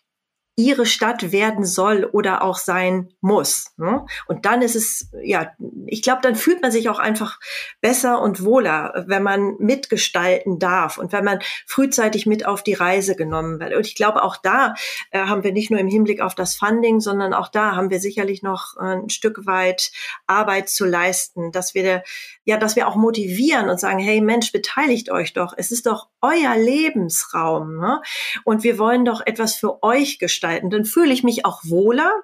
[0.56, 3.72] ihre Stadt werden soll oder auch sein muss.
[3.76, 4.06] Ne?
[4.28, 5.50] Und dann ist es, ja,
[5.86, 7.40] ich glaube, dann fühlt man sich auch einfach
[7.80, 13.16] besser und wohler, wenn man mitgestalten darf und wenn man frühzeitig mit auf die Reise
[13.16, 13.74] genommen wird.
[13.74, 14.74] Und ich glaube, auch da
[15.10, 17.98] äh, haben wir nicht nur im Hinblick auf das Funding, sondern auch da haben wir
[17.98, 19.90] sicherlich noch äh, ein Stück weit
[20.28, 22.04] Arbeit zu leisten, dass wir,
[22.44, 25.52] ja, dass wir auch motivieren und sagen, hey Mensch, beteiligt euch doch.
[25.56, 27.76] Es ist doch euer Lebensraum.
[27.76, 28.00] Ne?
[28.44, 30.70] Und wir wollen doch etwas für euch gestalten gestalten.
[30.70, 32.22] Dann fühle ich mich auch wohler.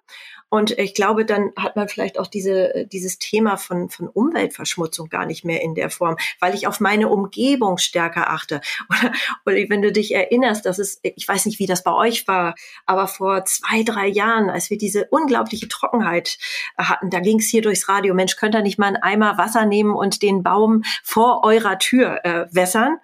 [0.52, 5.24] Und ich glaube, dann hat man vielleicht auch diese, dieses Thema von, von Umweltverschmutzung gar
[5.24, 8.60] nicht mehr in der Form, weil ich auf meine Umgebung stärker achte.
[8.90, 9.12] Oder,
[9.46, 12.56] oder wenn du dich erinnerst, dass es, ich weiß nicht, wie das bei euch war,
[12.84, 16.38] aber vor zwei, drei Jahren, als wir diese unglaubliche Trockenheit
[16.76, 19.66] hatten, da ging es hier durchs Radio, Mensch, könnt ihr nicht mal einen Eimer Wasser
[19.66, 22.96] nehmen und den Baum vor eurer Tür äh, wässern?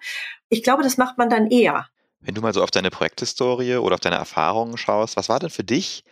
[0.49, 1.87] Ich glaube, das macht man dann eher.
[2.27, 5.49] Wenn du mal so auf deine Projekthistorie oder auf deine Erfahrungen schaust, was war denn
[5.49, 6.03] für dich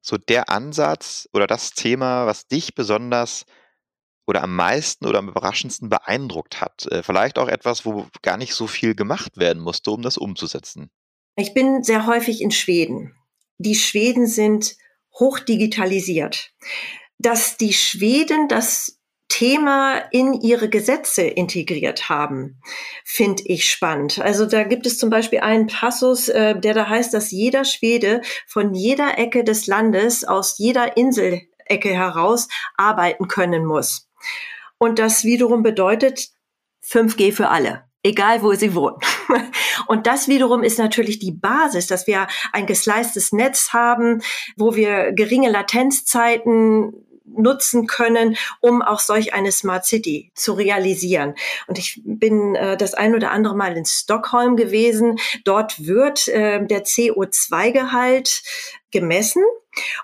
[0.00, 3.46] so der Ansatz oder das Thema, was dich besonders
[4.28, 6.86] oder am meisten oder am überraschendsten beeindruckt hat?
[6.92, 10.88] Äh, vielleicht auch etwas, wo gar nicht so viel gemacht werden musste, um das umzusetzen.
[11.34, 13.16] Ich bin sehr häufig in Schweden.
[13.58, 14.76] Die Schweden sind
[15.18, 16.52] hochdigitalisiert.
[17.18, 18.95] Dass die Schweden das
[19.28, 22.60] Thema in ihre Gesetze integriert haben,
[23.04, 24.20] finde ich spannend.
[24.20, 28.22] Also da gibt es zum Beispiel einen Passus, äh, der da heißt, dass jeder Schwede
[28.46, 34.08] von jeder Ecke des Landes aus jeder Inselecke heraus arbeiten können muss.
[34.78, 36.28] Und das wiederum bedeutet
[36.84, 38.96] 5G für alle egal wo sie wohnen.
[39.88, 44.22] Und das wiederum ist natürlich die Basis, dass wir ein gesleistes Netz haben,
[44.56, 46.92] wo wir geringe Latenzzeiten
[47.36, 51.34] nutzen können, um auch solch eine Smart City zu realisieren.
[51.66, 55.18] Und ich bin äh, das ein oder andere Mal in Stockholm gewesen.
[55.44, 58.42] Dort wird äh, der CO2-Gehalt
[58.90, 59.42] gemessen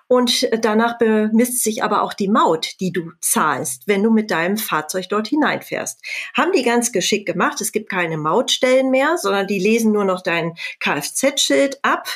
[0.08, 4.56] und danach bemisst sich aber auch die Maut, die du zahlst, wenn du mit deinem
[4.56, 6.00] Fahrzeug dort hineinfährst.
[6.36, 7.60] Haben die ganz geschickt gemacht.
[7.60, 12.06] Es gibt keine Mautstellen mehr, sondern die lesen nur noch dein Kfz-Schild ab.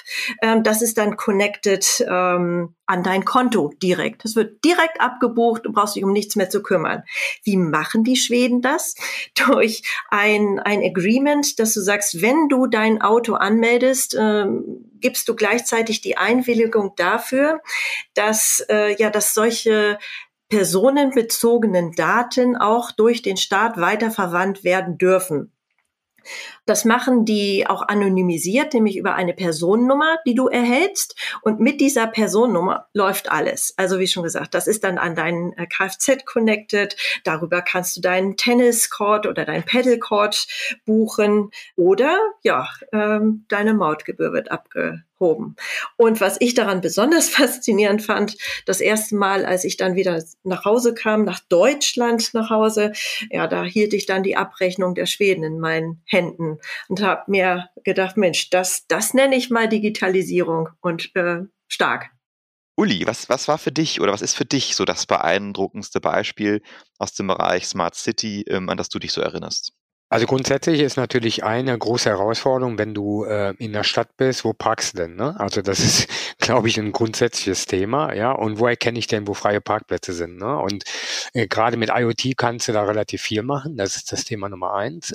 [0.43, 4.25] Ähm, das ist dann connected ähm, an dein Konto direkt.
[4.25, 5.65] Das wird direkt abgebucht.
[5.65, 7.03] Du brauchst dich um nichts mehr zu kümmern.
[7.43, 8.95] Wie machen die Schweden das?
[9.35, 15.35] Durch ein, ein Agreement, dass du sagst, wenn du dein Auto anmeldest, ähm, gibst du
[15.35, 17.61] gleichzeitig die Einwilligung dafür,
[18.15, 19.99] dass, äh, ja, dass solche
[20.49, 25.53] personenbezogenen Daten auch durch den Staat weiterverwandt werden dürfen.
[26.67, 31.17] Das machen die auch anonymisiert, nämlich über eine Personennummer, die du erhältst.
[31.43, 33.75] Und mit dieser Personennummer läuft alles.
[33.77, 36.97] Also wie schon gesagt, das ist dann an deinen äh, Kfz connected.
[37.25, 40.47] Darüber kannst du deinen Tenniscourt oder deinen Paddlecourt
[40.85, 41.51] buchen.
[41.77, 45.57] Oder ja, ähm, deine Mautgebühr wird abge hoben.
[45.97, 50.65] Und was ich daran besonders faszinierend fand, das erste Mal, als ich dann wieder nach
[50.65, 52.93] Hause kam, nach Deutschland nach Hause,
[53.31, 56.56] ja, da hielt ich dann die Abrechnung der Schweden in meinen Händen
[56.89, 62.11] und habe mir gedacht, Mensch, das, das nenne ich mal Digitalisierung und äh, stark.
[62.79, 66.63] Uli, was, was war für dich oder was ist für dich so das beeindruckendste Beispiel
[66.99, 69.73] aus dem Bereich Smart City, ähm, an das du dich so erinnerst?
[70.09, 74.53] Also grundsätzlich ist natürlich eine große Herausforderung, wenn du äh, in der Stadt bist, wo
[74.53, 75.17] parkst du denn?
[75.17, 75.35] Ne?
[75.41, 78.31] Also das ist, glaube ich, ein grundsätzliches Thema, ja.
[78.31, 80.37] Und wo erkenne ich denn, wo freie Parkplätze sind?
[80.37, 80.59] Ne?
[80.59, 80.85] Und
[81.35, 83.77] äh, gerade mit IoT kannst du da relativ viel machen.
[83.77, 85.13] Das ist das Thema Nummer eins.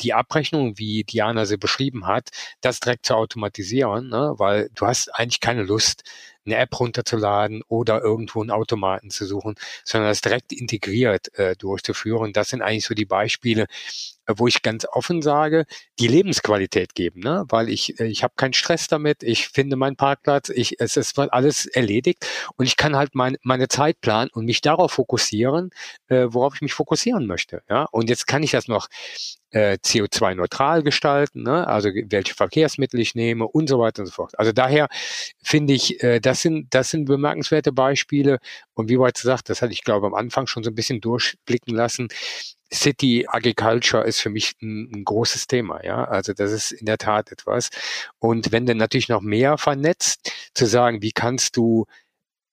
[0.00, 2.30] Die Abrechnung, wie Diana sie beschrieben hat,
[2.62, 4.32] das direkt zu automatisieren, ne?
[4.38, 6.04] weil du hast eigentlich keine Lust,
[6.44, 12.32] eine App runterzuladen oder irgendwo einen Automaten zu suchen, sondern das direkt integriert äh, durchzuführen.
[12.32, 13.66] Das sind eigentlich so die Beispiele,
[14.26, 15.64] wo ich ganz offen sage,
[15.98, 17.44] die Lebensqualität geben, ne?
[17.48, 21.18] weil ich, äh, ich habe keinen Stress damit, ich finde meinen Parkplatz, ich, es ist
[21.18, 25.70] alles erledigt und ich kann halt mein, meine Zeit planen und mich darauf fokussieren,
[26.08, 27.62] äh, worauf ich mich fokussieren möchte.
[27.68, 27.86] Ja?
[27.90, 28.88] Und jetzt kann ich das noch
[29.50, 31.66] äh, CO2-neutral gestalten, ne?
[31.66, 34.38] also welche Verkehrsmittel ich nehme und so weiter und so fort.
[34.38, 34.88] Also daher
[35.42, 38.38] finde ich, äh, das sind das sind bemerkenswerte Beispiele
[38.74, 41.74] und wie bereits gesagt, das hatte ich glaube am Anfang schon so ein bisschen durchblicken
[41.74, 42.08] lassen.
[42.72, 46.04] City Agriculture ist für mich ein, ein, großes Thema, ja.
[46.04, 47.70] Also das ist in der Tat etwas.
[48.18, 51.86] Und wenn dann natürlich noch mehr vernetzt, zu sagen, wie kannst du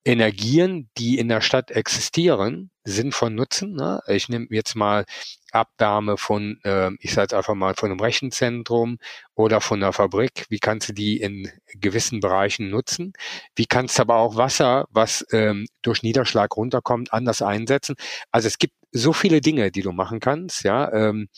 [0.06, 3.74] Energien, die in der Stadt existieren, sinnvoll nutzen.
[3.74, 4.02] Ne?
[4.08, 5.06] Ich nehme jetzt mal
[5.52, 8.98] Abwärme von, äh, ich sage einfach mal, von einem Rechenzentrum
[9.36, 10.46] oder von einer Fabrik.
[10.50, 13.14] Wie kannst du die in gewissen Bereichen nutzen?
[13.56, 17.96] Wie kannst du aber auch Wasser, was ähm, durch Niederschlag runterkommt, anders einsetzen?
[18.32, 20.64] Also es gibt so viele Dinge, die du machen kannst.
[20.64, 21.30] Ja, ähm,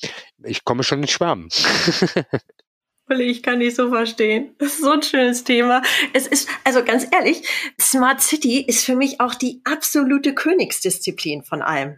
[0.43, 1.49] ich komme schon ins Schwärmen.
[3.19, 4.55] Ich kann dich so verstehen.
[4.57, 5.81] Das ist so ein schönes Thema.
[6.13, 7.47] Es ist, also ganz ehrlich,
[7.79, 11.97] Smart City ist für mich auch die absolute Königsdisziplin von allem.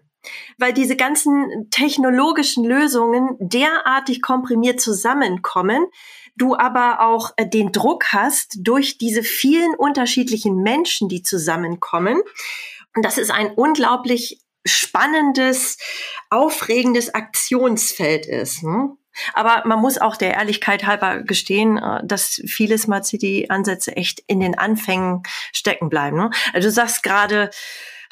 [0.57, 5.85] Weil diese ganzen technologischen Lösungen derartig komprimiert zusammenkommen,
[6.35, 12.21] du aber auch äh, den Druck hast durch diese vielen unterschiedlichen Menschen, die zusammenkommen.
[12.95, 15.77] Und das ist ein unglaublich spannendes,
[16.29, 18.63] aufregendes Aktionsfeld ist.
[18.63, 18.95] Ne?
[19.33, 24.21] Aber man muss auch der Ehrlichkeit halber gestehen, äh, dass viele Smart City Ansätze echt
[24.27, 25.23] in den Anfängen
[25.53, 26.17] stecken bleiben.
[26.17, 26.29] Ne?
[26.53, 27.49] Also du sagst gerade,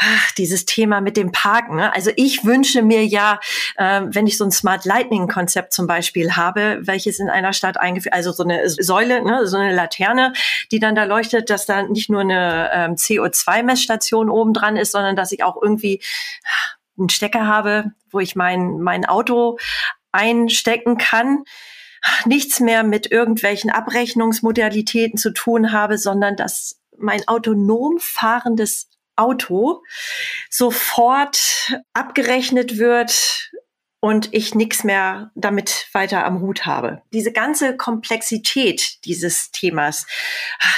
[0.02, 1.76] ach, dieses Thema mit dem Parken.
[1.76, 1.94] Ne?
[1.94, 3.40] Also ich wünsche mir ja,
[3.78, 7.78] äh, wenn ich so ein Smart Lightning Konzept zum Beispiel habe, welches in einer Stadt
[7.78, 10.34] eingeführt, also so eine Säule, ne, so eine Laterne,
[10.72, 15.16] die dann da leuchtet, dass da nicht nur eine ähm, CO2-Messstation oben dran ist, sondern
[15.16, 16.02] dass ich auch irgendwie
[16.98, 19.58] einen Stecker habe, wo ich mein, mein Auto
[20.12, 21.44] einstecken kann
[22.26, 29.84] nichts mehr mit irgendwelchen Abrechnungsmodalitäten zu tun habe, sondern dass mein autonom fahrendes Auto
[30.50, 33.52] sofort abgerechnet wird
[34.00, 37.04] und ich nichts mehr damit weiter am Hut habe.
[37.14, 40.08] Diese ganze Komplexität dieses Themas,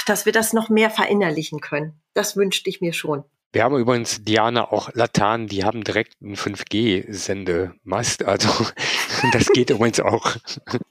[0.06, 3.24] dass wir das noch mehr verinnerlichen können, das wünschte ich mir schon.
[3.54, 8.24] Wir haben übrigens, Diana, auch Latan, die haben direkt einen 5G-Sendemast.
[8.24, 8.48] Also
[9.32, 10.34] das geht übrigens auch.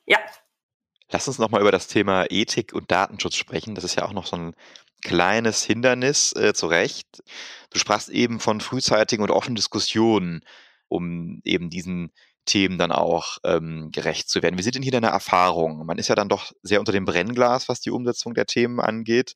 [0.06, 0.18] Ja.
[1.12, 3.76] Lass uns nochmal über das Thema Ethik und Datenschutz sprechen.
[3.76, 4.56] Das ist ja auch noch so ein
[5.04, 7.22] kleines Hindernis, äh, zu Recht.
[7.70, 10.40] Du sprachst eben von frühzeitigen und offenen Diskussionen,
[10.88, 12.14] um eben diesen
[12.46, 14.58] Themen dann auch ähm, gerecht zu werden.
[14.58, 15.86] Wie sieht denn hier deine Erfahrung?
[15.86, 19.36] Man ist ja dann doch sehr unter dem Brennglas, was die Umsetzung der Themen angeht.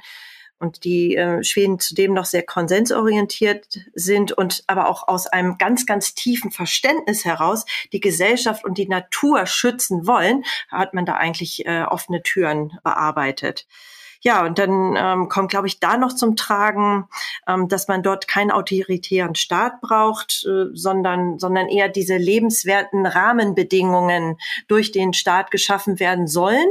[0.57, 5.85] und die äh, Schweden zudem noch sehr konsensorientiert sind und aber auch aus einem ganz,
[5.85, 11.65] ganz tiefen Verständnis heraus die Gesellschaft und die Natur schützen wollen, hat man da eigentlich
[11.65, 13.67] äh, offene Türen bearbeitet.
[14.25, 17.07] Ja, und dann ähm, kommt, glaube ich, da noch zum Tragen,
[17.47, 24.37] ähm, dass man dort keinen autoritären Staat braucht, äh, sondern, sondern eher diese lebenswerten Rahmenbedingungen
[24.67, 26.67] durch den Staat geschaffen werden sollen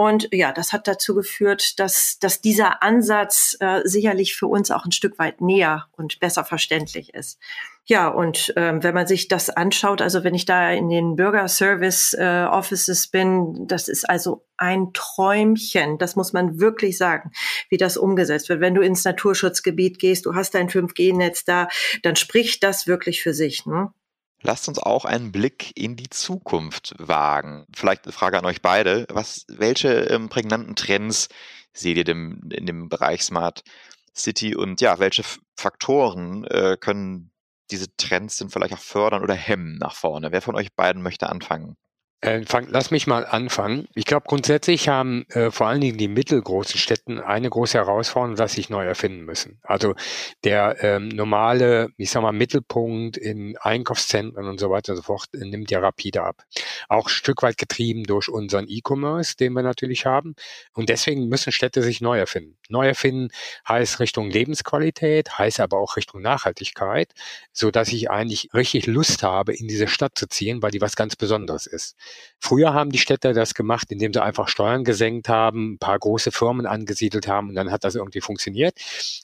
[0.00, 4.86] und ja, das hat dazu geführt, dass, dass dieser Ansatz äh, sicherlich für uns auch
[4.86, 7.38] ein Stück weit näher und besser verständlich ist.
[7.84, 12.14] Ja, und ähm, wenn man sich das anschaut, also wenn ich da in den Bürgerservice
[12.14, 17.32] äh, Offices bin, das ist also ein Träumchen, das muss man wirklich sagen,
[17.68, 18.62] wie das umgesetzt wird.
[18.62, 21.68] Wenn du ins Naturschutzgebiet gehst, du hast dein 5G-Netz da,
[22.02, 23.66] dann spricht das wirklich für sich.
[23.66, 23.92] Ne?
[24.42, 27.66] Lasst uns auch einen Blick in die Zukunft wagen.
[27.74, 29.06] Vielleicht eine Frage an euch beide.
[29.10, 31.28] Was, welche ähm, prägnanten Trends
[31.72, 33.62] seht ihr dem, in dem Bereich Smart
[34.16, 35.22] City und ja, welche
[35.56, 37.30] Faktoren äh, können
[37.70, 40.32] diese Trends denn vielleicht auch fördern oder hemmen nach vorne?
[40.32, 41.76] Wer von euch beiden möchte anfangen?
[42.22, 43.88] Äh, fang, lass mich mal anfangen.
[43.94, 48.52] Ich glaube, grundsätzlich haben äh, vor allen Dingen die mittelgroßen Städten eine große Herausforderung, dass
[48.52, 49.58] sich neu erfinden müssen.
[49.62, 49.94] Also
[50.44, 55.28] der ähm, normale, ich sag mal, Mittelpunkt in Einkaufszentren und so weiter und so fort
[55.32, 56.44] äh, nimmt ja rapide ab.
[56.90, 60.34] Auch ein Stück weit getrieben durch unseren E-Commerce, den wir natürlich haben.
[60.74, 62.58] Und deswegen müssen Städte sich neu erfinden.
[62.68, 63.28] Neu erfinden
[63.66, 67.12] heißt Richtung Lebensqualität, heißt aber auch Richtung Nachhaltigkeit,
[67.52, 70.96] so dass ich eigentlich richtig Lust habe, in diese Stadt zu ziehen, weil die was
[70.96, 71.96] ganz Besonderes ist.
[72.38, 76.32] Früher haben die Städte das gemacht, indem sie einfach Steuern gesenkt haben, ein paar große
[76.32, 78.74] Firmen angesiedelt haben und dann hat das irgendwie funktioniert.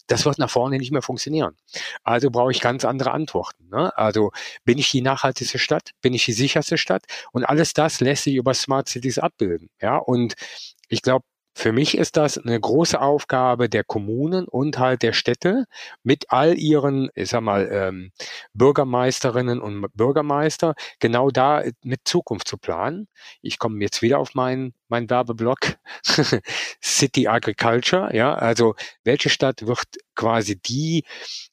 [0.07, 1.57] Das wird nach vorne nicht mehr funktionieren.
[2.05, 3.69] Also brauche ich ganz andere Antworten.
[3.71, 3.97] Ne?
[3.97, 4.33] Also
[4.65, 5.91] bin ich die nachhaltigste Stadt?
[6.03, 7.05] Bin ich die sicherste Stadt?
[7.33, 9.71] Und alles das lässt sich über Smart Cities abbilden.
[9.81, 10.35] Ja, und
[10.89, 11.25] ich glaube,
[11.57, 15.65] für mich ist das eine große Aufgabe der Kommunen und halt der Städte
[16.03, 18.13] mit all ihren, ich sag mal, ähm,
[18.53, 23.09] Bürgermeisterinnen und Bürgermeister, genau da mit Zukunft zu planen.
[23.41, 25.79] Ich komme jetzt wieder auf meinen mein Werbeblock
[26.85, 31.05] City Agriculture, ja, also welche Stadt wird quasi die,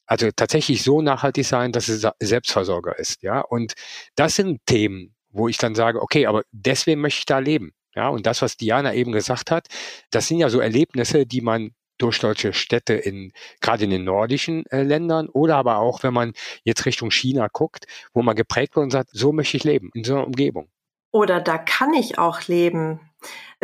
[0.05, 3.73] also tatsächlich so nachhaltig sein, dass sie Selbstversorger ist, ja, und
[4.15, 7.73] das sind Themen, wo ich dann sage, okay, aber deswegen möchte ich da leben.
[7.95, 9.67] Ja, und das, was Diana eben gesagt hat,
[10.11, 13.31] das sind ja so Erlebnisse, die man durch solche Städte in,
[13.61, 16.33] gerade in den nordischen äh, Ländern oder aber auch, wenn man
[16.63, 20.03] jetzt Richtung China guckt, wo man geprägt wird und sagt, so möchte ich leben, in
[20.03, 20.69] so einer Umgebung.
[21.11, 22.99] Oder da kann ich auch leben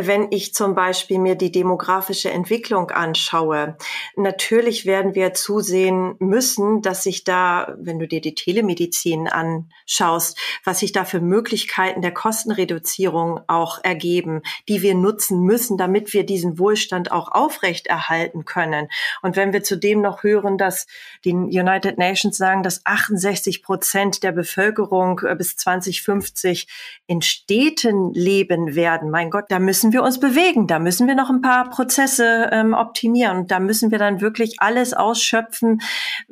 [0.08, 3.78] wenn ich zum Beispiel mir die demografische Entwicklung anschaue.
[4.16, 10.80] Natürlich werden wir zusehen müssen, dass sich da, wenn du dir die Telemedizin anschaust, was
[10.80, 16.60] sich da für Möglichkeiten der Kostenreduzierung auch ergeben, die wir nutzen müssen, damit wir diesen
[16.60, 18.88] Wohlstand auch aufrechterhalten können.
[19.22, 20.88] Und wenn wir zudem noch hören, dass
[21.26, 26.68] die United Nations sagen, dass 68 Prozent der Bevölkerung äh, bis 2050
[27.08, 31.32] in Städten leben werden, mein Gott, da müssen wir uns bewegen, da müssen wir noch
[31.32, 33.48] ein paar Prozesse ähm, optimieren.
[33.48, 35.82] Da müssen wir dann wirklich alles ausschöpfen,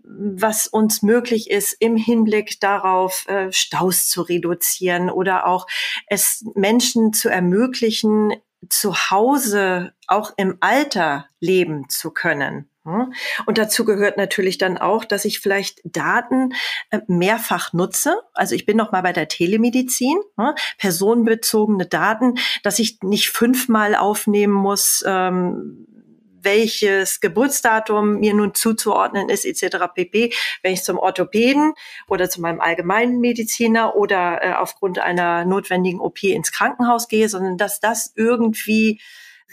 [0.04, 5.66] was uns möglich ist im Hinblick darauf, äh, Staus zu reduzieren oder auch
[6.06, 8.34] es Menschen zu ermöglichen,
[8.70, 12.70] zu Hause auch im Alter leben zu können.
[12.88, 13.14] Hm?
[13.46, 16.54] Und dazu gehört natürlich dann auch, dass ich vielleicht Daten
[16.90, 18.22] äh, mehrfach nutze.
[18.34, 20.54] Also ich bin noch mal bei der Telemedizin, hm?
[20.78, 25.86] personenbezogene Daten, dass ich nicht fünfmal aufnehmen muss, ähm,
[26.42, 29.88] welches Geburtsdatum mir nun zuzuordnen ist, etc.
[29.94, 30.34] pp.
[30.62, 31.74] Wenn ich zum Orthopäden
[32.08, 37.58] oder zu meinem allgemeinen Mediziner oder äh, aufgrund einer notwendigen OP ins Krankenhaus gehe, sondern
[37.58, 39.02] dass das irgendwie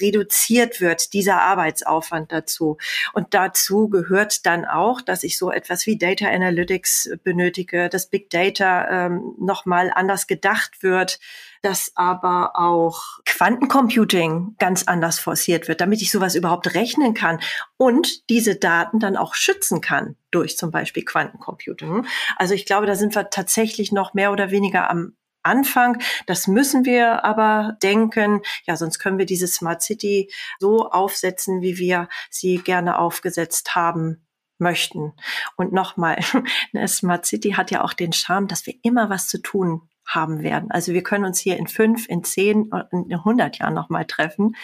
[0.00, 2.78] reduziert wird, dieser Arbeitsaufwand dazu.
[3.12, 8.30] Und dazu gehört dann auch, dass ich so etwas wie Data Analytics benötige, dass Big
[8.30, 11.18] Data ähm, nochmal anders gedacht wird,
[11.62, 17.40] dass aber auch Quantencomputing ganz anders forciert wird, damit ich sowas überhaupt rechnen kann
[17.78, 22.06] und diese Daten dann auch schützen kann durch zum Beispiel Quantencomputing.
[22.36, 26.00] Also ich glaube, da sind wir tatsächlich noch mehr oder weniger am Anfang.
[26.26, 28.40] Das müssen wir aber denken.
[28.66, 34.26] Ja, sonst können wir diese Smart City so aufsetzen, wie wir sie gerne aufgesetzt haben
[34.58, 35.12] möchten.
[35.56, 36.18] Und nochmal,
[36.74, 40.42] eine Smart City hat ja auch den Charme, dass wir immer was zu tun haben
[40.42, 40.70] werden.
[40.70, 44.54] Also wir können uns hier in fünf, in zehn, in hundert Jahren nochmal treffen.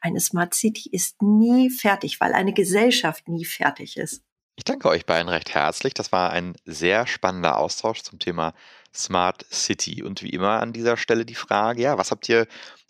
[0.00, 4.22] Eine Smart City ist nie fertig, weil eine Gesellschaft nie fertig ist.
[4.56, 5.94] Ich danke euch beiden recht herzlich.
[5.94, 8.52] Das war ein sehr spannender Austausch zum Thema
[8.94, 10.02] Smart City.
[10.02, 12.46] Und wie immer an dieser Stelle die Frage, ja, was habt ihr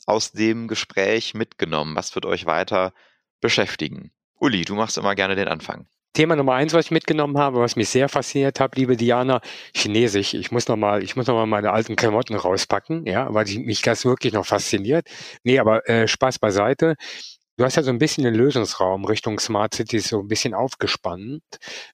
[0.06, 1.96] aus dem Gespräch mitgenommen?
[1.96, 2.92] Was wird euch weiter
[3.40, 4.12] beschäftigen?
[4.38, 5.86] Uli, du machst immer gerne den Anfang.
[6.12, 9.40] Thema Nummer eins, was ich mitgenommen habe, was mich sehr fasziniert hat, liebe Diana,
[9.72, 10.34] Chinesisch.
[10.34, 14.04] Ich muss nochmal, ich muss noch mal meine alten Klamotten rauspacken, ja, weil mich das
[14.04, 15.06] wirklich noch fasziniert.
[15.44, 16.96] Nee, aber äh, Spaß beiseite.
[17.56, 21.42] Du hast ja so ein bisschen den Lösungsraum Richtung Smart Cities so ein bisschen aufgespannt.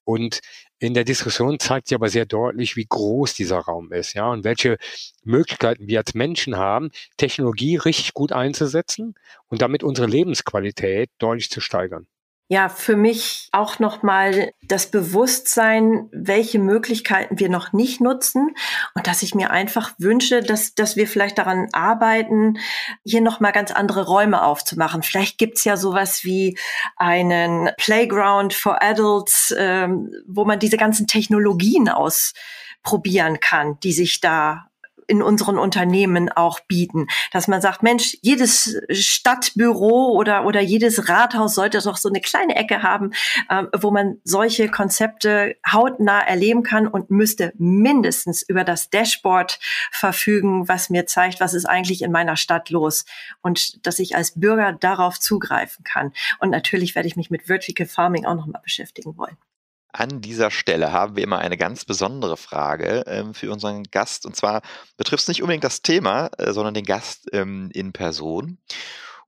[0.04, 0.40] Und
[0.78, 4.44] in der Diskussion zeigt sich aber sehr deutlich, wie groß dieser Raum ist, ja, und
[4.44, 4.78] welche
[5.24, 9.14] Möglichkeiten wir als Menschen haben, Technologie richtig gut einzusetzen
[9.48, 12.06] und damit unsere Lebensqualität deutlich zu steigern
[12.48, 18.54] ja, für mich auch nochmal das Bewusstsein, welche Möglichkeiten wir noch nicht nutzen
[18.94, 22.58] und dass ich mir einfach wünsche, dass, dass wir vielleicht daran arbeiten,
[23.04, 25.02] hier nochmal ganz andere Räume aufzumachen.
[25.02, 26.56] Vielleicht gibt's ja sowas wie
[26.96, 34.65] einen Playground for Adults, ähm, wo man diese ganzen Technologien ausprobieren kann, die sich da
[35.06, 37.06] in unseren Unternehmen auch bieten.
[37.32, 42.56] Dass man sagt, Mensch, jedes Stadtbüro oder, oder jedes Rathaus sollte doch so eine kleine
[42.56, 43.12] Ecke haben,
[43.48, 49.58] äh, wo man solche Konzepte hautnah erleben kann und müsste mindestens über das Dashboard
[49.90, 53.04] verfügen, was mir zeigt, was ist eigentlich in meiner Stadt los
[53.42, 56.12] und dass ich als Bürger darauf zugreifen kann.
[56.38, 59.36] Und natürlich werde ich mich mit Vertical Farming auch nochmal beschäftigen wollen.
[59.98, 64.26] An dieser Stelle haben wir immer eine ganz besondere Frage ähm, für unseren Gast.
[64.26, 64.60] Und zwar
[64.98, 68.58] betrifft es nicht unbedingt das Thema, äh, sondern den Gast ähm, in Person.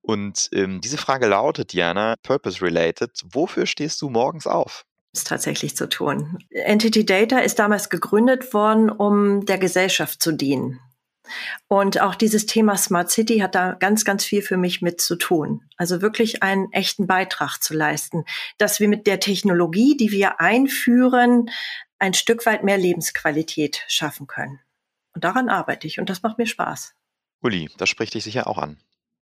[0.03, 4.85] Und ähm, diese Frage lautet, Diana, Purpose-related, wofür stehst du morgens auf?
[5.15, 6.39] ist tatsächlich zu tun.
[6.51, 10.81] Entity Data ist damals gegründet worden, um der Gesellschaft zu dienen.
[11.69, 15.17] Und auch dieses Thema Smart City hat da ganz, ganz viel für mich mit zu
[15.17, 15.63] tun.
[15.77, 18.25] Also wirklich einen echten Beitrag zu leisten,
[18.59, 21.51] dass wir mit der Technologie, die wir einführen,
[21.99, 24.61] ein Stück weit mehr Lebensqualität schaffen können.
[25.15, 26.95] Und daran arbeite ich und das macht mir Spaß.
[27.41, 28.79] Uli, das spricht dich sicher auch an.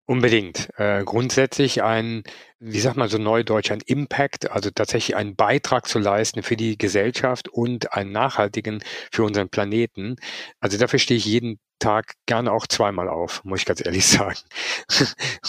[0.10, 0.70] Unbedingt.
[0.80, 2.24] Äh, grundsätzlich ein,
[2.58, 6.80] wie sagt man so neudeutsch, ein Impact, also tatsächlich einen Beitrag zu leisten für die
[6.80, 10.16] Gesellschaft und einen nachhaltigen für unseren Planeten.
[10.60, 14.38] Also dafür stehe ich jeden Tag gerne auch zweimal auf, muss ich ganz ehrlich sagen.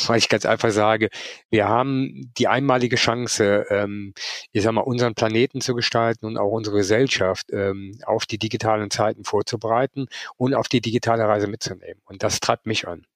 [0.06, 1.10] Weil ich ganz einfach sage,
[1.50, 4.14] wir haben die einmalige Chance, ähm,
[4.52, 8.90] ich sag mal, unseren Planeten zu gestalten und auch unsere Gesellschaft ähm, auf die digitalen
[8.90, 10.06] Zeiten vorzubereiten
[10.36, 12.00] und auf die digitale Reise mitzunehmen.
[12.04, 13.06] Und das treibt mich an.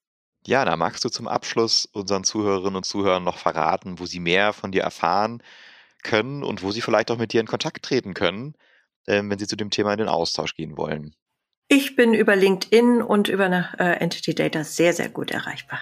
[0.46, 4.72] Jana, magst du zum Abschluss unseren Zuhörerinnen und Zuhörern noch verraten, wo sie mehr von
[4.72, 5.42] dir erfahren
[6.02, 8.54] können und wo sie vielleicht auch mit dir in Kontakt treten können,
[9.06, 11.14] ähm, wenn sie zu dem Thema in den Austausch gehen wollen?
[11.68, 15.80] Ich bin über LinkedIn und über eine, äh, Entity Data sehr, sehr gut erreichbar.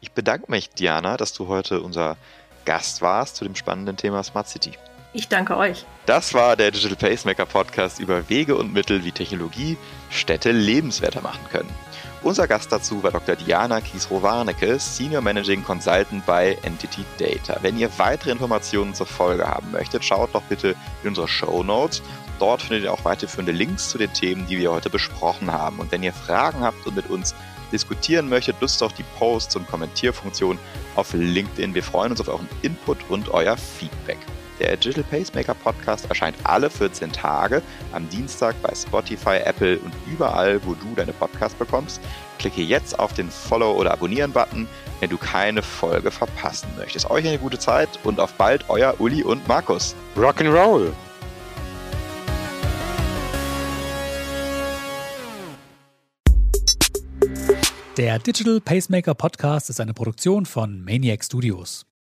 [0.00, 2.16] Ich bedanke mich, Diana, dass du heute unser
[2.64, 4.72] Gast warst zu dem spannenden Thema Smart City.
[5.12, 5.84] Ich danke euch.
[6.06, 9.76] Das war der Digital Pacemaker Podcast über Wege und Mittel, wie Technologie
[10.10, 11.70] Städte lebenswerter machen können.
[12.24, 13.36] Unser Gast dazu war Dr.
[13.36, 17.58] Diana Kiesrow-Warnecke, Senior Managing Consultant bei Entity Data.
[17.60, 22.02] Wenn ihr weitere Informationen zur Folge haben möchtet, schaut doch bitte in unsere Show Notes.
[22.38, 25.78] Dort findet ihr auch weiterführende Links zu den Themen, die wir heute besprochen haben.
[25.80, 27.34] Und wenn ihr Fragen habt und mit uns
[27.70, 30.58] diskutieren möchtet, nutzt doch die Posts und Kommentierfunktion
[30.96, 31.74] auf LinkedIn.
[31.74, 34.18] Wir freuen uns auf euren Input und euer Feedback.
[34.60, 37.60] Der Digital Pacemaker Podcast erscheint alle 14 Tage
[37.92, 42.00] am Dienstag bei Spotify, Apple und überall, wo du deine Podcasts bekommst.
[42.38, 44.68] Klicke jetzt auf den Follow- oder Abonnieren-Button,
[45.00, 47.10] wenn du keine Folge verpassen möchtest.
[47.10, 49.96] Euch eine gute Zeit und auf bald, euer Uli und Markus.
[50.16, 50.92] Rock'n'Roll!
[57.96, 61.86] Der Digital Pacemaker Podcast ist eine Produktion von Maniac Studios.